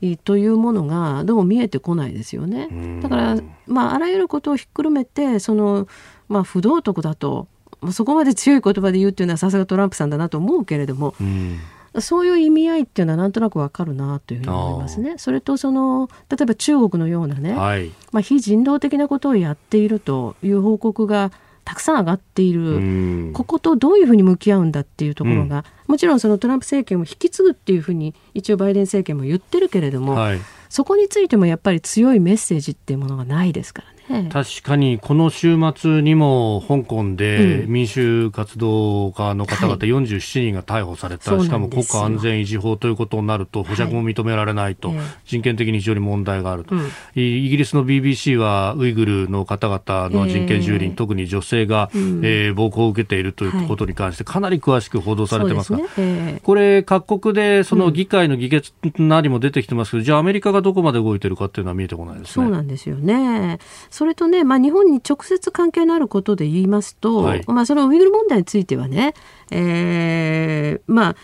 [0.00, 2.68] りというものがどうも見えてこないですよね。
[3.02, 3.36] だから、
[3.66, 5.86] まあ、あらゆることをひっくるめてその、
[6.28, 7.46] まあ、不道徳だと
[7.92, 11.58] そこまで強い言葉で言うっていうのはさすがトランプさんだなと思うけれども、うん、
[12.00, 15.14] そういう意味合いっていうのはなんとなくわかるなというふうに思いますね。
[15.18, 21.32] それとその例えば中国のようなね、はい、まあ、非人道的なことをやっているという報告が
[21.64, 33.95] たくさん上がっている、こことどういうふうに向き合うんだっていうところが、うん、もちろんそのトランプ政権を引き継ぐっていうふうに一応バイデン政権も言ってるけれども、はい、そこについてもやっぱり強いメッセージっていうものがないですからね。
[34.32, 55.84] 確かにこの週末にも香港で民主活動家の方々47人が逮捕された、はい、しかも国家安全維持法ということになると保釈も認められないと、はい、人権的に非常に問題があると、うん、イギリスの BBC はウイグルの方々の人権蹂躙、えー、特に女性が、うん、えー、暴行を受けているということに関してかなり詳しく報道されてますが、ね。
[55.98, 62.32] えー、これ各国でその議会の議決なりも出てきてますけど、うん、じゃあアメリカがどこまで動いてるかっていうのは見えてこないですね。
[62.32, 63.58] そうなんですよね
[63.96, 69.14] それとね、まあ、日本に直接関係のあることで言いますと、はい、まあ、そのウイグル問題についてはね、
[69.50, 71.16] えー、まあ、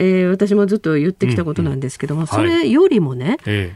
[0.00, 3.70] えー、私もずっと言ってきたことなんですけども、うんうん、それよりもね、はい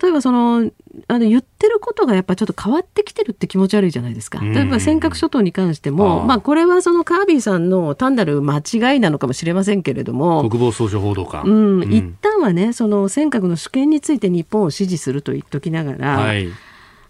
[0.00, 0.72] 例えばその
[1.06, 4.40] あの言ってることがやっぱちょっと変わってきてるって気持ち悪いじゃないですか。
[4.40, 11.44] 例えば尖閣諸島に関しても、あまあこれはそのカービーさんの単なる間違いなのかもしれませんけれども、国防総省報道官。
[11.44, 16.48] うん、うん、一旦はね、その尖閣の主権について日本を支持すると言っときながら、はい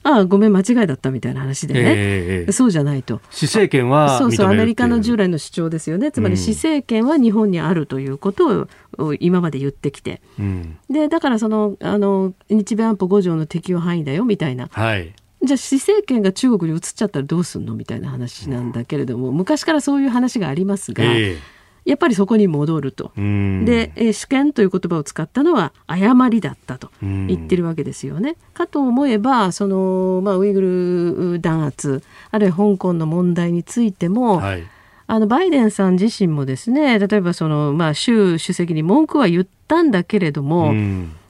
[0.05, 3.21] ああごめん間違いだったみたいな話でね、えー、そうじゃないと。
[3.31, 6.13] 施政権はそうそうアメリカの従来の主張ですよね。
[6.13, 17.75] つまり施政権は日本にあるということを今まで言ってきて、うん、でだからそのあの日米安保5条の適用範囲だよみたいな、はい、じゃあ施政権が中国に移っちゃったらどうすんの？
[17.75, 21.54] みたいな話なんだけれども、昔からそういう話がありますが、えー
[21.85, 23.12] やっぱりそこに戻ると。
[23.16, 28.37] で、えー、主権という言葉を使ったのは誤りだったと言ってるわけですよね。
[28.55, 34.64] かと思えばその、まあ、ウイグル弾圧あるいは香港の問題についても、はい、
[35.07, 40.72] あのバイデンさん自身もですね例えばその、まあ、習主席に文句は言ったんだけれども、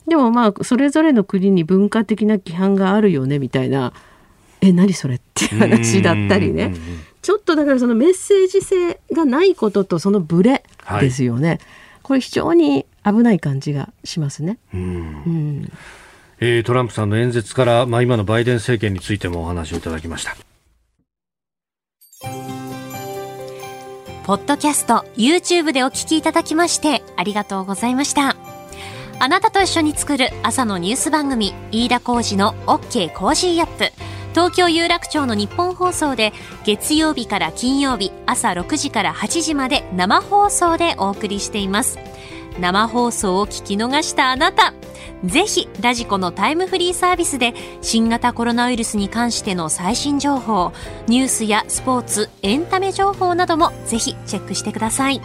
[0.07, 3.93] でもまあそれぞれの国に文化的な規範があるよねみたいな
[4.61, 6.75] え何それっていう話だったりね。
[7.25, 10.63] ちょっとだからそのメッセージ性がないこととそのブレ
[11.01, 11.61] ですよね、はい、
[12.03, 14.59] これ非常に危ない感じがしますね。
[14.75, 14.85] うん、う
[15.31, 15.73] ん
[16.41, 20.37] えー、トランプさんの演説から、まあ、今のバイデン政権についてもお話をいただきました。
[24.27, 28.37] ポッドキャスト、YouTube でお聞きいただきましてありがとうございました。
[29.19, 33.15] あなたと一緒に作る朝のニュース番組、飯田浩司の OK!
[33.15, 33.91] Cozy up!。
[34.35, 36.33] 東京有楽町の日本放送で
[36.65, 42.01] 月曜日から金曜日朝6時から8時まで生放送でお送りしています。
[42.59, 44.75] 生放送を聞き逃したあなた
[45.25, 50.73] ぜひラジコのタイムフリーサービスで新型コロナウイルスに関しての最新情報
[51.07, 55.21] ニュースやスポーツエンタメ情報などもぜひチェックしてください。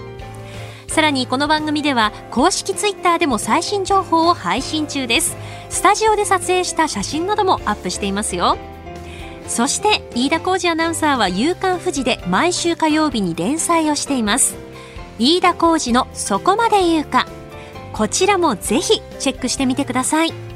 [0.87, 5.35] さらにこの番組では公式ツイッターでも最新情報を配信中です。
[5.69, 8.57] スタジオで撮影した写真などもアップしていますよ。
[9.49, 14.55] そして飯田浩二アナウンサーは「夕刊富士」で毎週火曜日に連載をしています。
[15.17, 17.27] 飯田浩二の「そこまで言うか」
[17.91, 20.48] こちらもぜひチェックしてみてください。